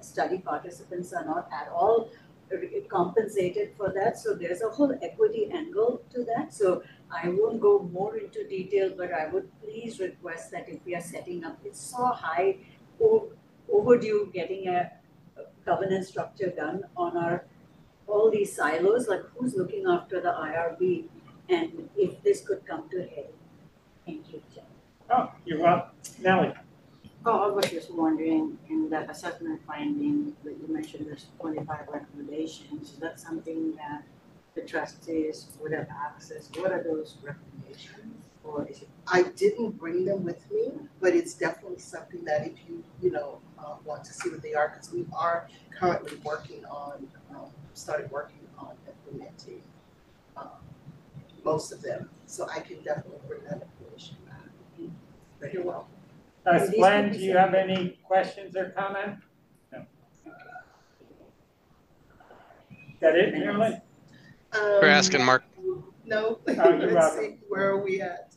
study 0.00 0.38
participants 0.38 1.12
are 1.12 1.24
not 1.24 1.48
at 1.52 1.68
all 1.72 2.08
uh, 2.52 2.56
compensated 2.88 3.72
for 3.76 3.92
that, 3.92 4.18
so 4.18 4.34
there's 4.34 4.62
a 4.62 4.68
whole 4.68 4.92
equity 5.02 5.50
angle 5.52 6.02
to 6.12 6.24
that, 6.24 6.54
so 6.54 6.82
I 7.12 7.28
won't 7.28 7.60
go 7.60 7.88
more 7.92 8.16
into 8.16 8.46
detail, 8.46 8.92
but 8.96 9.12
I 9.12 9.26
would 9.26 9.50
please 9.62 9.98
request 10.00 10.50
that 10.52 10.68
if 10.68 10.84
we 10.84 10.94
are 10.94 11.00
setting 11.00 11.44
up, 11.44 11.58
it's 11.64 11.80
so 11.80 12.06
high 12.06 12.58
overdue 13.68 14.30
getting 14.32 14.68
a 14.68 14.92
a 15.36 15.42
governance 15.64 16.08
structure 16.08 16.50
done 16.50 16.84
on 16.96 17.16
our, 17.16 17.44
all 18.06 18.30
these 18.30 18.54
silos, 18.54 19.08
like 19.08 19.22
who's 19.36 19.54
looking 19.54 19.86
after 19.86 20.20
the 20.20 20.28
IRB? 20.28 21.04
And 21.48 21.88
if 21.96 22.22
this 22.22 22.40
could 22.46 22.64
come 22.66 22.88
to 22.90 22.98
head. 23.02 23.30
Thank 24.06 24.32
you, 24.32 24.42
Chair. 24.54 24.64
Oh, 25.10 25.32
you're 25.44 25.60
welcome. 25.60 25.90
Nellie? 26.20 26.54
Oh, 27.26 27.40
I 27.42 27.48
was 27.48 27.68
just 27.70 27.92
wondering, 27.92 28.58
in 28.68 28.88
that 28.90 29.10
assessment 29.10 29.60
finding 29.66 30.34
that 30.44 30.52
you 30.52 30.72
mentioned 30.72 31.06
there's 31.06 31.26
twenty-five 31.38 31.88
recommendations, 31.92 32.92
is 32.92 32.98
that 32.98 33.20
something 33.20 33.76
that 33.76 34.04
the 34.54 34.62
trustees 34.62 35.48
would 35.60 35.72
have 35.72 35.88
access? 35.90 36.50
What 36.56 36.72
are 36.72 36.82
those 36.82 37.16
recommendations? 37.22 38.16
Or 38.42 38.66
is 38.68 38.82
it, 38.82 38.88
I 39.06 39.22
didn't 39.22 39.72
bring 39.72 40.04
them 40.04 40.24
with 40.24 40.50
me, 40.50 40.72
but 41.00 41.14
it's 41.14 41.34
definitely 41.34 41.78
something 41.78 42.24
that 42.24 42.46
if 42.46 42.54
you, 42.66 42.82
you 43.02 43.10
know, 43.10 43.40
uh, 43.58 43.74
want 43.84 44.02
to 44.04 44.12
see 44.12 44.30
what 44.30 44.42
they 44.42 44.54
are, 44.54 44.70
because 44.70 44.92
we 44.92 45.06
are 45.12 45.46
currently 45.78 46.16
working 46.24 46.64
on, 46.64 47.06
um, 47.34 47.50
started 47.74 48.10
working 48.10 48.40
on 48.58 48.70
implementing, 48.88 49.62
um, 50.36 50.48
most 51.44 51.70
of 51.70 51.82
them, 51.82 52.08
so 52.26 52.48
I 52.48 52.60
can 52.60 52.82
definitely 52.82 53.20
bring 53.28 53.44
that 53.44 53.62
information 53.62 54.16
back. 54.26 55.52
You're 55.52 55.62
welcome. 55.62 55.92
Uh, 56.46 56.66
Glenn, 56.66 57.12
do 57.12 57.18
you 57.18 57.36
have 57.36 57.52
any 57.54 57.98
questions 58.04 58.56
or 58.56 58.70
comment? 58.70 59.18
No. 59.70 59.84
Is 60.26 60.34
that 63.00 63.16
it, 63.16 63.34
Marilyn? 63.34 63.82
We're 64.52 64.78
Um, 64.78 64.84
asking 64.84 65.24
Mark, 65.24 65.44
No, 66.04 66.38
you're 66.46 66.56
let's 66.92 67.16
see, 67.16 67.38
where 67.48 67.70
are 67.70 67.82
we 67.82 68.00
at? 68.00 68.34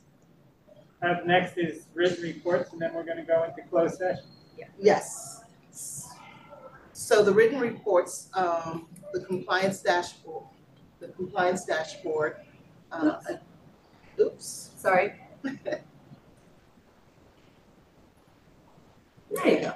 Up 1.01 1.25
next 1.25 1.57
is 1.57 1.87
written 1.93 2.23
reports, 2.23 2.71
and 2.71 2.81
then 2.81 2.93
we're 2.93 3.03
gonna 3.03 3.25
go 3.25 3.43
into 3.43 3.61
closed 3.69 3.97
session. 3.97 4.25
Yes. 4.79 5.41
So 6.93 7.23
the 7.23 7.33
written 7.33 7.59
reports, 7.59 8.29
um, 8.33 8.87
the 9.11 9.19
compliance 9.21 9.81
dashboard, 9.81 10.45
the 10.99 11.09
compliance 11.09 11.65
dashboard, 11.65 12.37
uh, 12.91 13.19
oops. 14.19 14.69
Sorry. 14.77 15.15
There 15.41 15.81
you 19.45 19.59
go. 19.61 19.73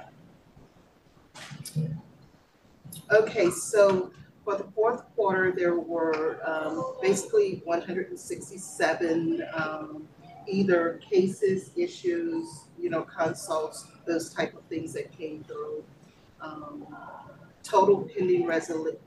Okay, 3.10 3.50
so 3.50 4.12
for 4.48 4.56
the 4.56 4.64
fourth 4.72 5.02
quarter, 5.14 5.52
there 5.54 5.78
were, 5.78 6.40
um, 6.46 6.94
basically 7.02 7.60
one 7.66 7.82
hundred 7.82 8.08
and 8.08 8.18
sixty-seven, 8.18 9.44
um, 9.52 10.08
either 10.46 10.98
cases, 11.10 11.70
issues, 11.76 12.64
you 12.80 12.88
know, 12.88 13.02
consults, 13.02 13.88
those 14.06 14.32
type 14.32 14.56
of 14.56 14.62
things 14.70 14.94
that 14.94 15.12
came 15.12 15.44
through. 15.44 15.84
Um, 16.40 16.86
total 17.62 18.08
pending 18.16 18.46
resolution, 18.46 18.98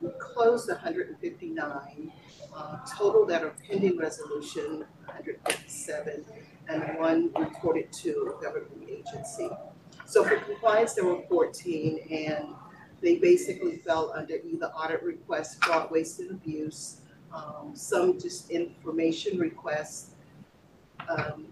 we 0.00 0.10
closed 0.20 0.70
hundred 0.70 1.08
and 1.08 1.18
fifty-nine, 1.18 2.12
uh, 2.54 2.78
total 2.96 3.26
that 3.26 3.42
are 3.42 3.54
pending 3.68 3.98
resolution, 3.98 4.84
hundred 5.08 5.40
and 5.44 5.54
fifty-seven, 5.54 6.24
and 6.68 6.98
one 7.00 7.32
reported 7.36 7.92
to 7.94 8.36
a 8.38 8.40
government 8.40 8.88
agency. 8.88 9.50
So 10.06 10.22
for 10.22 10.36
compliance, 10.36 10.92
there 10.92 11.04
were 11.04 11.22
fourteen, 11.28 11.98
and 12.12 12.54
they 13.04 13.16
basically 13.16 13.76
fell 13.76 14.12
under 14.16 14.36
either 14.36 14.66
audit 14.68 15.02
requests, 15.02 15.56
fraud, 15.62 15.90
waste, 15.90 16.20
and 16.20 16.30
abuse, 16.30 17.02
um, 17.34 17.72
some 17.74 18.18
just 18.18 18.50
information 18.50 19.38
requests, 19.38 20.12
um, 21.10 21.46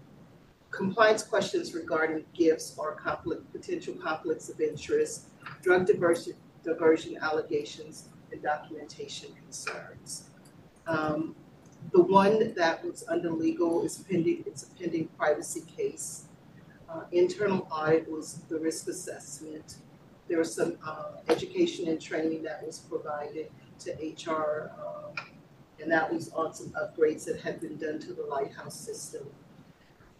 compliance 0.71 1.21
questions 1.21 1.75
regarding 1.75 2.25
gifts 2.33 2.73
or 2.75 2.95
conflict, 2.95 3.49
potential 3.51 3.93
conflicts 3.93 4.49
of 4.49 4.59
interest, 4.59 5.27
drug 5.61 5.85
diversion, 5.85 6.33
diversion 6.63 7.17
allegations, 7.21 8.09
and 8.31 8.41
documentation 8.41 9.29
concerns. 9.35 10.29
Um, 10.87 11.35
the 11.91 12.01
one 12.01 12.55
that 12.55 12.83
was 12.83 13.05
under 13.07 13.29
legal 13.29 13.83
is 13.85 13.99
pending, 14.09 14.43
it's 14.47 14.63
a 14.63 14.69
pending 14.71 15.07
privacy 15.19 15.61
case. 15.77 16.25
Uh, 16.89 17.01
internal 17.11 17.67
audit 17.69 18.09
was 18.09 18.41
the 18.49 18.57
risk 18.57 18.87
assessment. 18.87 19.75
There 20.33 20.39
was 20.39 20.55
some, 20.55 20.79
uh, 20.83 21.11
education 21.29 21.87
and 21.89 22.01
training 22.01 22.41
that 22.41 22.65
was 22.65 22.79
provided 22.79 23.51
to 23.81 23.91
HR, 24.01 24.71
um, 24.83 25.13
and 25.79 25.91
that 25.91 26.11
was 26.11 26.33
on 26.33 26.55
some 26.55 26.69
upgrades 26.69 27.25
that 27.25 27.39
had 27.41 27.61
been 27.61 27.77
done 27.77 27.99
to 27.99 28.13
the 28.13 28.23
Lighthouse 28.23 28.73
system. 28.73 29.29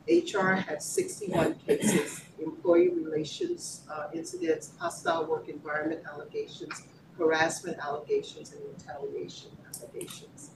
HR 0.08 0.52
had 0.52 0.84
sixty-one 0.84 1.56
cases, 1.68 2.22
employee 2.38 2.90
relations, 2.90 3.88
uh, 3.92 4.10
incidents, 4.14 4.74
hostile 4.78 5.26
work 5.26 5.50
environment 5.50 6.02
allegations, 6.06 6.84
harassment 7.18 7.80
allegations, 7.80 8.54
and 8.54 8.62
retaliation 8.72 9.50
allegations. 9.66 10.52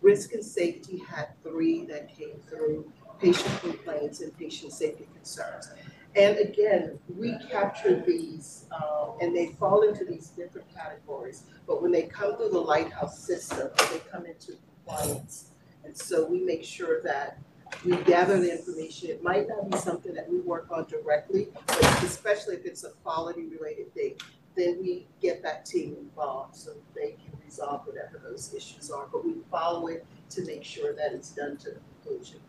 Risk 0.00 0.32
and 0.32 0.42
safety 0.42 0.96
had 0.96 1.28
three 1.42 1.84
that 1.84 2.08
came 2.16 2.40
through, 2.48 2.90
patient 3.20 3.60
complaints 3.60 4.22
and 4.22 4.34
patient 4.38 4.72
safety 4.72 5.06
concerns. 5.14 5.68
And 6.14 6.38
again, 6.38 6.98
we 7.16 7.38
capture 7.50 8.02
these, 8.06 8.66
uh, 8.70 9.12
and 9.20 9.34
they 9.34 9.52
fall 9.58 9.82
into 9.82 10.04
these 10.04 10.28
different 10.28 10.66
categories, 10.74 11.44
but 11.66 11.80
when 11.80 11.90
they 11.90 12.02
come 12.02 12.36
through 12.36 12.50
the 12.50 12.60
Lighthouse 12.60 13.18
system, 13.18 13.70
they 13.90 14.00
come 14.10 14.26
into 14.26 14.52
compliance. 14.84 15.46
And 15.84 15.96
so 15.96 16.26
we 16.26 16.40
make 16.40 16.64
sure 16.64 17.00
that 17.02 17.38
we 17.84 17.96
gather 18.04 18.38
the 18.38 18.52
information. 18.52 19.08
It 19.08 19.22
might 19.22 19.48
not 19.48 19.70
be 19.70 19.78
something 19.78 20.12
that 20.12 20.28
we 20.30 20.40
work 20.40 20.68
on 20.70 20.84
directly, 20.84 21.48
but 21.66 22.02
especially 22.02 22.56
if 22.56 22.66
it's 22.66 22.84
a 22.84 22.90
quality 23.02 23.46
related 23.46 23.92
thing, 23.94 24.16
then 24.54 24.78
we 24.82 25.06
get 25.22 25.42
that 25.42 25.64
team 25.64 25.96
involved 25.98 26.54
so 26.54 26.72
they 26.94 27.12
can 27.12 27.38
resolve 27.42 27.86
whatever 27.86 28.20
those 28.22 28.52
issues 28.54 28.90
are. 28.90 29.06
But 29.10 29.24
we 29.24 29.36
follow 29.50 29.86
it 29.86 30.04
to 30.30 30.44
make 30.44 30.62
sure 30.62 30.94
that 30.94 31.12
it's 31.12 31.30
done 31.30 31.56
to 31.58 31.70
the 31.70 31.80
conclusion. 32.04 32.40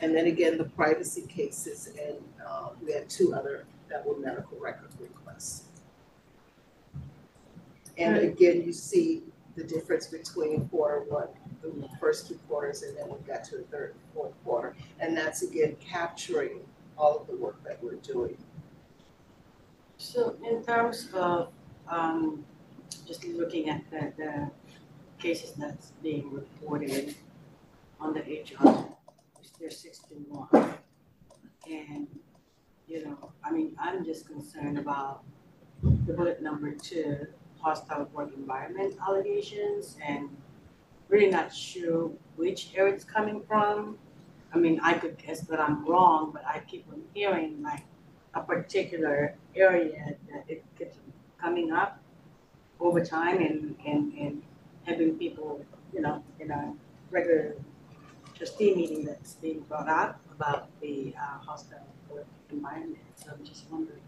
And 0.00 0.14
then 0.14 0.26
again, 0.26 0.56
the 0.56 0.64
privacy 0.64 1.22
cases, 1.22 1.88
and 1.88 2.16
uh, 2.46 2.70
we 2.84 2.92
had 2.92 3.08
two 3.10 3.34
other 3.34 3.66
that 3.90 4.06
were 4.06 4.16
medical 4.16 4.58
record 4.58 4.90
requests. 4.98 5.64
And 7.98 8.16
again, 8.16 8.62
you 8.62 8.72
see 8.72 9.22
the 9.56 9.64
difference 9.64 10.06
between 10.06 10.68
quarter 10.68 11.00
one, 11.00 11.28
the 11.62 11.88
first 12.00 12.28
two 12.28 12.36
quarters, 12.48 12.82
and 12.82 12.96
then 12.96 13.08
we 13.08 13.16
got 13.26 13.44
to 13.44 13.58
the 13.58 13.62
third 13.64 13.90
and 13.90 14.00
fourth 14.14 14.32
quarter. 14.44 14.74
And 15.00 15.16
that's 15.16 15.42
again 15.42 15.76
capturing 15.80 16.60
all 16.96 17.18
of 17.18 17.26
the 17.26 17.36
work 17.36 17.62
that 17.64 17.82
we're 17.82 17.94
doing. 17.96 18.36
so 19.98 20.36
in 20.48 20.62
terms 20.64 21.08
of, 21.12 21.48
um, 21.88 22.44
just 23.06 23.24
looking 23.24 23.68
at 23.68 23.82
the, 23.90 24.12
the 24.16 24.50
cases 25.18 25.52
that's 25.52 25.92
being 26.02 26.32
reported 26.32 27.14
on 28.00 28.14
the 28.14 28.20
HR, 28.20 28.86
there's 29.60 29.76
sixty-one. 29.76 30.48
And, 31.70 32.08
you 32.88 33.04
know, 33.04 33.30
I 33.44 33.52
mean, 33.52 33.76
I'm 33.78 34.04
just 34.04 34.26
concerned 34.26 34.78
about 34.78 35.22
the 35.82 36.12
bullet 36.14 36.42
number 36.42 36.72
two, 36.72 37.26
hostile 37.60 38.08
work 38.12 38.30
environment 38.34 38.96
allegations, 39.06 39.96
and 40.04 40.30
really 41.08 41.30
not 41.30 41.54
sure 41.54 42.10
which 42.36 42.70
area 42.74 42.94
it's 42.94 43.04
coming 43.04 43.42
from. 43.46 43.98
I 44.52 44.58
mean, 44.58 44.80
I 44.82 44.94
could 44.94 45.18
guess 45.18 45.40
that 45.42 45.60
I'm 45.60 45.84
wrong, 45.84 46.30
but 46.32 46.44
I 46.46 46.60
keep 46.60 46.86
on 46.90 47.02
hearing 47.14 47.62
like 47.62 47.84
a 48.34 48.40
particular 48.40 49.36
area 49.54 50.16
that 50.32 50.44
it 50.48 50.64
keeps 50.78 50.96
coming 51.40 51.70
up 51.70 52.00
over 52.80 53.04
time 53.04 53.38
and, 53.38 53.76
and, 53.86 54.12
and 54.14 54.42
having 54.84 55.18
people, 55.18 55.64
you 55.92 56.00
know, 56.00 56.24
in 56.40 56.50
a 56.50 56.72
regular 57.10 57.54
trustee 58.40 58.74
meeting 58.74 59.04
that's 59.04 59.34
being 59.34 59.60
brought 59.68 59.86
up 59.86 60.18
about 60.34 60.68
the 60.80 61.14
uh, 61.20 61.38
hostile 61.44 61.86
work 62.08 62.24
environment. 62.50 62.96
So 63.16 63.32
I'm 63.36 63.44
just 63.44 63.70
wondering, 63.70 64.00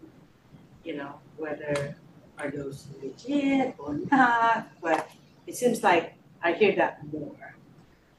you 0.83 0.95
know, 0.97 1.19
whether 1.37 1.95
are 2.39 2.49
those 2.49 2.87
legit 2.99 3.75
or 3.77 3.99
not, 4.11 4.69
but 4.81 5.07
it 5.45 5.55
seems 5.55 5.83
like 5.83 6.15
I 6.41 6.53
hear 6.53 6.75
that 6.77 6.97
more. 7.13 7.55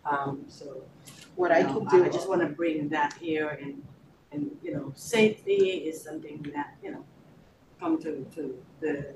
Um, 0.08 0.44
so, 0.46 0.82
What 1.34 1.50
I 1.50 1.62
know, 1.62 1.80
can 1.80 1.88
do. 1.88 2.04
I 2.04 2.08
just 2.08 2.28
wanna 2.28 2.48
bring 2.48 2.88
that 2.90 3.14
here 3.14 3.48
and, 3.60 3.82
and, 4.30 4.56
you 4.62 4.72
know, 4.72 4.92
safety 4.94 5.88
is 5.88 6.00
something 6.00 6.46
that, 6.54 6.76
you 6.80 6.92
know, 6.92 7.04
come 7.80 8.00
to, 8.02 8.24
to 8.36 8.56
the 8.80 9.14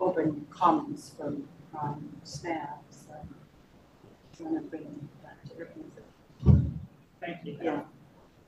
open 0.00 0.44
comments 0.50 1.12
from, 1.16 1.46
from 1.70 2.08
staff, 2.24 2.80
so. 2.90 3.14
I 4.40 4.42
wanna 4.42 4.62
bring 4.62 5.08
that 5.22 5.36
to 5.50 5.54
reference. 5.62 5.89
Thank 7.20 7.44
you. 7.44 7.58
Yeah, 7.62 7.82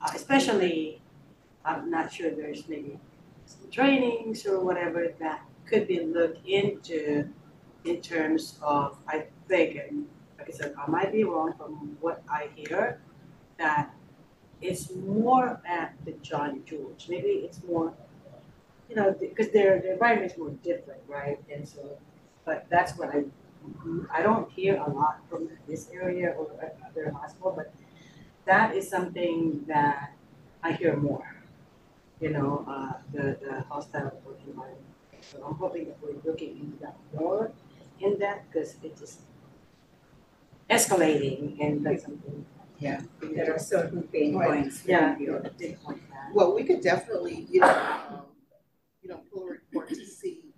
Uh, 0.01 0.11
especially, 0.15 1.01
I'm 1.63 1.89
not 1.89 2.11
sure 2.11 2.29
there's 2.31 2.67
maybe 2.67 2.99
some 3.45 3.69
trainings 3.71 4.45
or 4.45 4.59
whatever 4.59 5.07
that 5.19 5.41
could 5.65 5.87
be 5.87 5.99
looked 6.01 6.45
into 6.47 7.29
in 7.85 8.01
terms 8.01 8.59
of, 8.61 8.97
I 9.07 9.25
think, 9.47 9.75
and 9.77 10.07
like 10.37 10.49
I 10.49 10.51
said, 10.51 10.73
I 10.77 10.89
might 10.89 11.11
be 11.11 11.23
wrong 11.23 11.53
from 11.57 11.97
what 12.01 12.23
I 12.29 12.49
hear, 12.55 12.99
that 13.57 13.93
it's 14.61 14.91
more 14.95 15.61
at 15.65 15.93
the 16.05 16.13
John 16.21 16.63
George, 16.65 17.07
maybe 17.09 17.29
it's 17.45 17.61
more, 17.63 17.93
you 18.89 18.95
know, 18.95 19.15
because 19.19 19.49
their, 19.49 19.79
their 19.81 19.93
environment 19.93 20.31
is 20.31 20.37
more 20.37 20.51
different, 20.63 21.01
right? 21.07 21.39
And 21.53 21.67
so, 21.67 21.97
but 22.45 22.65
that's 22.69 22.97
what 22.97 23.09
I, 23.09 23.23
I 24.11 24.21
don't 24.21 24.49
hear 24.51 24.77
a 24.77 24.89
lot 24.89 25.19
from 25.29 25.49
this 25.67 25.89
area 25.93 26.31
or 26.37 26.47
other 26.89 27.11
hospital, 27.11 27.53
but 27.55 27.73
that 28.45 28.75
is 28.75 28.89
something 28.89 29.63
that 29.67 30.13
I 30.61 30.73
hear 30.73 30.95
more, 30.95 31.25
you 32.19 32.29
know, 32.29 32.65
uh, 32.67 32.93
the, 33.13 33.37
the 33.41 33.61
hostile 33.69 34.21
work 34.25 34.39
environment. 34.45 34.81
So 35.21 35.43
I'm 35.45 35.55
hoping 35.55 35.85
that 35.87 35.97
we're 36.01 36.15
looking 36.29 36.59
into 36.59 36.77
that 36.81 36.97
more 37.17 37.51
in 37.99 38.19
that, 38.19 38.45
because 38.51 38.75
it 38.83 38.93
is 38.93 38.99
just 38.99 39.19
escalating 40.69 41.59
and 41.61 41.85
that's 41.85 42.03
something. 42.03 42.45
Yeah. 42.79 43.01
There 43.21 43.55
are 43.55 43.59
certain 43.59 44.03
pain 44.03 44.33
points. 44.33 44.83
Yeah, 44.85 45.15
in 45.15 45.21
your- 45.21 45.37
a 45.37 45.49
big 45.51 45.79
point 45.81 46.01
that. 46.09 46.33
Well, 46.33 46.53
we 46.53 46.63
could 46.63 46.81
definitely, 46.81 47.47
you 47.49 47.61
know, 47.61 47.67
um, 48.09 48.25
you 49.01 49.09
know, 49.09 49.21
pull 49.31 49.43
a 49.43 49.51
report 49.51 49.89
to 49.89 50.05
see 50.05 50.53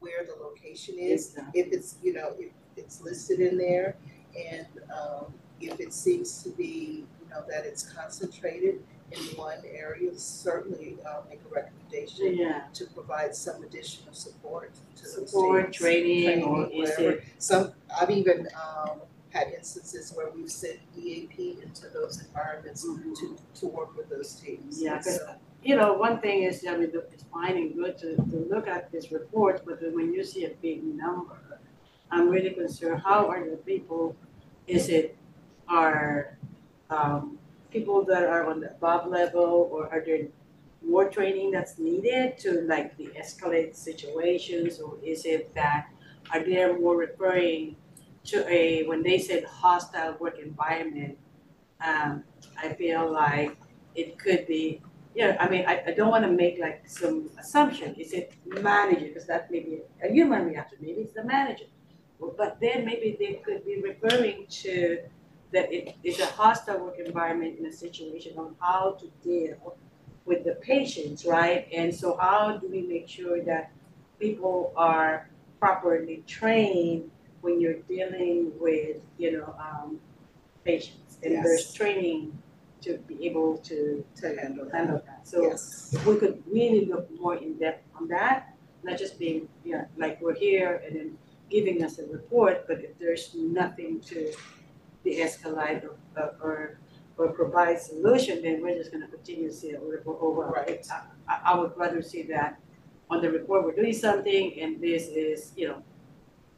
where 0.00 0.24
the 0.26 0.34
location 0.42 0.98
is. 0.98 1.32
That- 1.34 1.50
If 1.54 1.68
it's, 1.72 1.96
you 2.02 2.12
know, 2.12 2.34
if 2.38 2.52
it's 2.76 3.00
listed 3.00 3.40
in 3.40 3.56
there 3.56 3.96
and, 4.36 4.66
um, 4.92 5.32
if 5.60 5.80
it 5.80 5.92
seems 5.92 6.42
to 6.42 6.50
be, 6.50 7.06
know, 7.30 7.44
that 7.48 7.64
it's 7.64 7.82
concentrated 7.92 8.82
in 9.12 9.18
one 9.36 9.58
area, 9.72 10.10
certainly, 10.16 10.96
uh, 11.08 11.20
make 11.28 11.40
a 11.50 11.54
recommendation 11.54 12.36
Yeah, 12.36 12.62
to 12.74 12.86
provide 12.86 13.34
some 13.34 13.62
additional 13.64 14.12
support 14.14 14.72
to 14.96 15.02
those 15.02 15.30
support, 15.30 15.72
training, 15.72 16.44
or 16.44 16.66
Training, 16.66 16.82
is 16.82 16.90
whatever. 16.90 17.10
it, 17.16 17.24
Some, 17.38 17.72
I've 18.00 18.10
even, 18.10 18.46
um, 18.54 19.00
had 19.30 19.48
instances 19.48 20.12
where 20.14 20.28
we've 20.30 20.50
sent 20.50 20.78
EAP 20.96 21.58
into 21.62 21.88
those 21.88 22.20
environments 22.20 22.82
to, 22.82 23.36
to 23.54 23.66
work 23.66 23.96
with 23.96 24.08
those 24.08 24.34
teams. 24.34 24.80
Yeah, 24.82 24.96
'cause 24.96 25.16
So- 25.16 25.34
you 25.62 25.76
know, 25.76 25.92
one 25.94 26.20
thing 26.20 26.42
is, 26.44 26.64
I 26.68 26.76
mean, 26.76 26.90
it's 27.12 27.24
fine 27.24 27.56
and 27.56 27.74
good 27.74 27.98
to, 27.98 28.16
to 28.16 28.36
look 28.50 28.66
at 28.66 28.90
this 28.92 29.12
report, 29.12 29.62
but 29.66 29.80
then 29.80 29.94
when 29.94 30.12
you 30.12 30.24
see 30.24 30.44
a 30.46 30.50
big 30.62 30.82
number, 30.84 31.36
I'm 32.10 32.28
really 32.28 32.50
concerned, 32.50 33.02
how 33.04 33.26
are 33.28 33.44
the 33.48 33.56
people, 33.58 34.16
is 34.66 34.88
it, 34.88 35.16
are, 35.68 36.36
um, 36.90 37.38
people 37.70 38.04
that 38.04 38.24
are 38.24 38.46
on 38.50 38.60
the 38.60 38.70
above 38.70 39.06
level, 39.06 39.68
or 39.72 39.88
are 39.92 40.02
there 40.04 40.26
more 40.82 41.08
training 41.08 41.50
that's 41.50 41.78
needed 41.78 42.38
to 42.38 42.62
like 42.62 42.96
de-escalate 42.96 43.76
situations, 43.76 44.80
or 44.80 44.96
is 45.04 45.24
it 45.24 45.54
that, 45.54 45.88
are 46.32 46.42
they 46.42 46.66
more 46.72 46.96
referring 46.96 47.76
to 48.24 48.46
a, 48.48 48.84
when 48.84 49.02
they 49.02 49.18
said 49.18 49.44
hostile 49.44 50.16
work 50.20 50.38
environment, 50.38 51.16
um, 51.84 52.24
I 52.62 52.72
feel 52.74 53.10
like 53.10 53.56
it 53.94 54.18
could 54.18 54.46
be, 54.46 54.82
yeah, 55.14 55.36
I 55.40 55.48
mean, 55.48 55.64
I, 55.66 55.82
I 55.86 55.92
don't 55.92 56.10
wanna 56.10 56.30
make 56.30 56.58
like 56.58 56.88
some 56.88 57.30
assumption, 57.38 57.94
is 57.94 58.12
it 58.12 58.34
manager, 58.46 59.06
because 59.06 59.26
that 59.26 59.50
may 59.50 59.60
be 59.60 59.80
a 60.02 60.12
human 60.12 60.46
reaction, 60.46 60.78
maybe 60.80 61.02
it's 61.02 61.14
the 61.14 61.24
manager. 61.24 61.64
But 62.36 62.60
then 62.60 62.84
maybe 62.84 63.16
they 63.18 63.34
could 63.44 63.64
be 63.64 63.80
referring 63.80 64.46
to 64.48 64.98
that 65.52 65.72
it 65.72 65.96
is 66.04 66.20
a 66.20 66.26
hostile 66.26 66.78
work 66.84 66.98
environment 66.98 67.58
in 67.58 67.66
a 67.66 67.72
situation 67.72 68.32
on 68.38 68.54
how 68.60 68.96
to 69.00 69.06
deal 69.28 69.76
with 70.24 70.44
the 70.44 70.54
patients, 70.56 71.24
right? 71.24 71.66
And 71.74 71.94
so 71.94 72.16
how 72.16 72.56
do 72.58 72.68
we 72.68 72.82
make 72.82 73.08
sure 73.08 73.42
that 73.44 73.72
people 74.20 74.72
are 74.76 75.28
properly 75.58 76.22
trained 76.26 77.10
when 77.40 77.60
you're 77.60 77.80
dealing 77.88 78.52
with, 78.60 78.98
you 79.18 79.38
know, 79.38 79.54
um, 79.58 79.98
patients? 80.64 81.18
And 81.22 81.34
there's 81.44 81.72
training 81.72 82.36
to 82.82 82.98
be 83.08 83.26
able 83.26 83.58
to 83.58 84.04
To 84.22 84.26
handle 84.40 84.64
that. 84.66 84.74
handle 84.74 85.02
that. 85.06 85.26
So 85.26 85.42
Yes. 85.42 85.90
if 85.94 86.06
we 86.06 86.16
could 86.16 86.42
really 86.46 86.86
look 86.86 87.10
more 87.20 87.36
in 87.36 87.58
depth 87.58 87.84
on 87.98 88.08
that, 88.08 88.54
not 88.82 88.98
just 88.98 89.18
being, 89.18 89.48
yeah, 89.64 89.84
like 89.98 90.20
we're 90.22 90.34
here 90.34 90.82
and 90.86 90.96
then 90.96 91.18
giving 91.50 91.82
us 91.82 91.98
a 91.98 92.06
report, 92.06 92.66
but 92.68 92.82
if 92.82 92.96
there's 92.98 93.34
nothing 93.34 94.00
to 94.00 94.32
de-escalate 95.04 95.84
or, 95.84 95.96
or, 96.42 96.78
or 97.16 97.28
provide 97.32 97.80
solution, 97.80 98.42
then 98.42 98.62
we're 98.62 98.76
just 98.76 98.92
gonna 98.92 99.08
continue 99.08 99.48
to 99.48 99.54
see 99.54 99.70
a 99.72 99.80
report 99.80 100.18
over. 100.20 100.42
Right. 100.46 100.86
I, 100.90 101.02
I, 101.28 101.52
I 101.52 101.58
would 101.58 101.72
rather 101.76 102.02
see 102.02 102.22
that 102.24 102.58
on 103.08 103.20
the 103.22 103.30
report, 103.30 103.64
we're 103.64 103.74
doing 103.74 103.92
something 103.92 104.60
and 104.60 104.80
this 104.80 105.08
is, 105.08 105.52
you 105.56 105.68
know, 105.68 105.82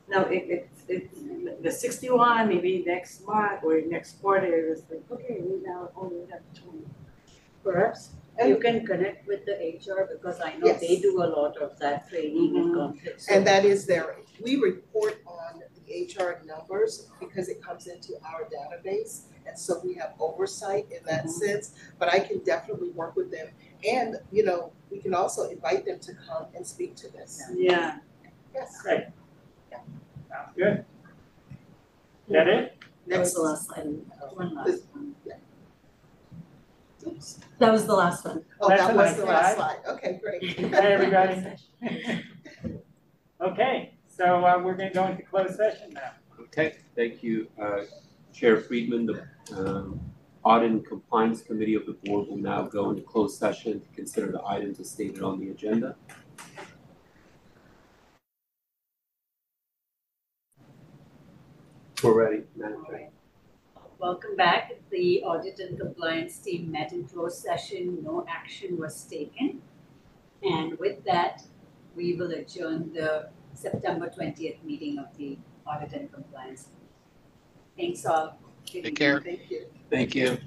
now 0.09 0.25
it, 0.25 0.45
it, 0.51 0.71
it's 0.89 1.19
the 1.63 1.71
sixty-one, 1.71 2.49
maybe 2.49 2.83
next 2.87 3.27
month 3.27 3.63
or 3.65 3.81
next 3.87 4.21
quarter, 4.21 4.69
it's 4.73 4.83
like, 4.91 5.03
okay, 5.11 5.39
we 5.41 5.63
now 5.67 5.91
only 5.97 6.27
have 6.31 6.43
twenty. 6.55 6.85
Perhaps 7.65 8.11
you 8.45 8.57
can 8.57 8.85
connect 8.85 9.27
with 9.27 9.47
the 9.47 9.53
HR 9.53 10.09
because 10.13 10.41
I 10.41 10.55
know 10.57 10.73
they 10.75 10.97
do 10.97 11.23
a 11.23 11.29
lot 11.29 11.57
of 11.59 11.79
that 11.79 12.09
training 12.11 12.57
and 12.57 12.67
Mhm. 12.67 12.75
conflict. 12.75 13.21
So 13.23 13.35
And 13.35 13.47
that 13.47 13.65
is 13.65 13.87
there, 13.87 14.17
we 14.43 14.57
report 14.57 15.23
on 15.27 15.61
the 15.61 15.72
HR 15.93 16.45
numbers 16.47 17.09
because 17.21 17.49
it 17.49 17.63
comes 17.63 17.87
into 17.87 18.15
our 18.25 18.45
database. 18.49 19.23
And 19.47 19.59
so 19.59 19.81
we 19.85 19.95
have 19.95 20.15
oversight 20.21 20.87
in 20.91 21.05
that 21.07 21.25
Mhm. 21.27 21.31
sense, 21.31 21.75
but 21.99 22.09
I 22.13 22.21
can 22.21 22.39
definitely 22.41 22.91
work 22.91 23.17
with 23.17 23.31
them. 23.31 23.49
And, 23.89 24.17
you 24.31 24.45
know, 24.45 24.73
we 24.91 24.99
can 25.01 25.15
also 25.15 25.49
invite 25.51 25.85
them 25.85 25.99
to 26.01 26.15
come 26.15 26.47
and 26.55 26.67
speak 26.67 26.95
to 26.97 27.09
this. 27.11 27.43
Yeah. 27.55 27.99
Yes. 28.55 28.81
Great. 28.83 29.05
Sounds 30.29 30.53
good. 30.57 30.85
That 32.29 32.49
it? 32.49 32.79
that's 33.07 33.35
the 33.35 33.43
last 33.43 33.67
slide. 33.67 33.85
one 34.35 34.55
last 34.55 34.85
one. 34.93 35.15
Oops. 37.07 37.41
That 37.59 37.73
was 37.73 37.85
the 37.87 37.95
last 37.95 38.25
one. 38.25 38.45
Oh, 38.61 38.69
That's 38.69 38.87
that 38.87 38.97
was 38.97 39.17
the 39.17 39.25
last 39.25 39.57
slide. 39.57 39.77
slide. 39.85 39.95
Okay, 39.97 40.21
great. 40.23 40.43
Hey, 40.45 40.93
everybody. 40.93 41.57
Okay, 43.41 43.95
so 44.17 44.45
uh, 44.45 44.61
we're 44.63 44.75
gonna 44.75 44.93
go 44.93 45.07
into 45.07 45.23
closed 45.23 45.57
session 45.57 45.93
now. 45.95 46.13
Okay, 46.41 46.77
thank 46.95 47.23
you, 47.23 47.49
uh, 47.61 47.83
Chair 48.33 48.61
Friedman. 48.61 49.07
The 49.07 49.27
um, 49.57 50.01
Audit 50.45 50.71
and 50.71 50.87
Compliance 50.87 51.41
Committee 51.43 51.75
of 51.75 51.87
the 51.87 51.93
Board 52.05 52.29
will 52.29 52.37
now 52.37 52.63
go 52.63 52.91
into 52.91 53.03
closed 53.03 53.39
session 53.39 53.81
to 53.81 53.87
consider 53.95 54.31
the 54.31 54.45
items 54.45 54.81
as 54.81 54.91
stated 54.91 55.23
on 55.23 55.41
the 55.41 55.51
agenda. 55.51 55.97
We're 62.03 62.15
ready, 62.15 62.43
Madam 62.57 62.85
Chair. 62.87 63.09
Welcome 63.99 64.35
back. 64.35 64.73
The 64.91 65.23
audit 65.23 65.61
and 65.61 65.79
compliance 65.79 66.39
team 66.39 66.73
met 66.73 66.93
in 66.93 67.05
closed 67.05 67.41
session. 67.41 68.03
No 68.03 68.27
action 68.29 68.77
was 68.77 69.05
taken. 69.05 69.63
And 70.43 70.77
with 70.81 71.05
that, 71.05 71.45
we 71.95 72.15
will 72.15 72.33
adjourn 72.33 72.93
the 72.93 73.29
September 73.55 74.09
twentieth 74.09 74.63
meeting 74.65 74.99
of 74.99 75.07
the 75.17 75.39
audit 75.67 75.93
and 75.93 76.13
compliance. 76.13 76.69
Thanks 77.77 78.05
all. 78.05 78.39
Take 78.67 78.97
care. 78.97 79.21
Thank 79.21 79.51
you. 79.51 79.67
Thank 79.91 80.15
you. 80.15 80.39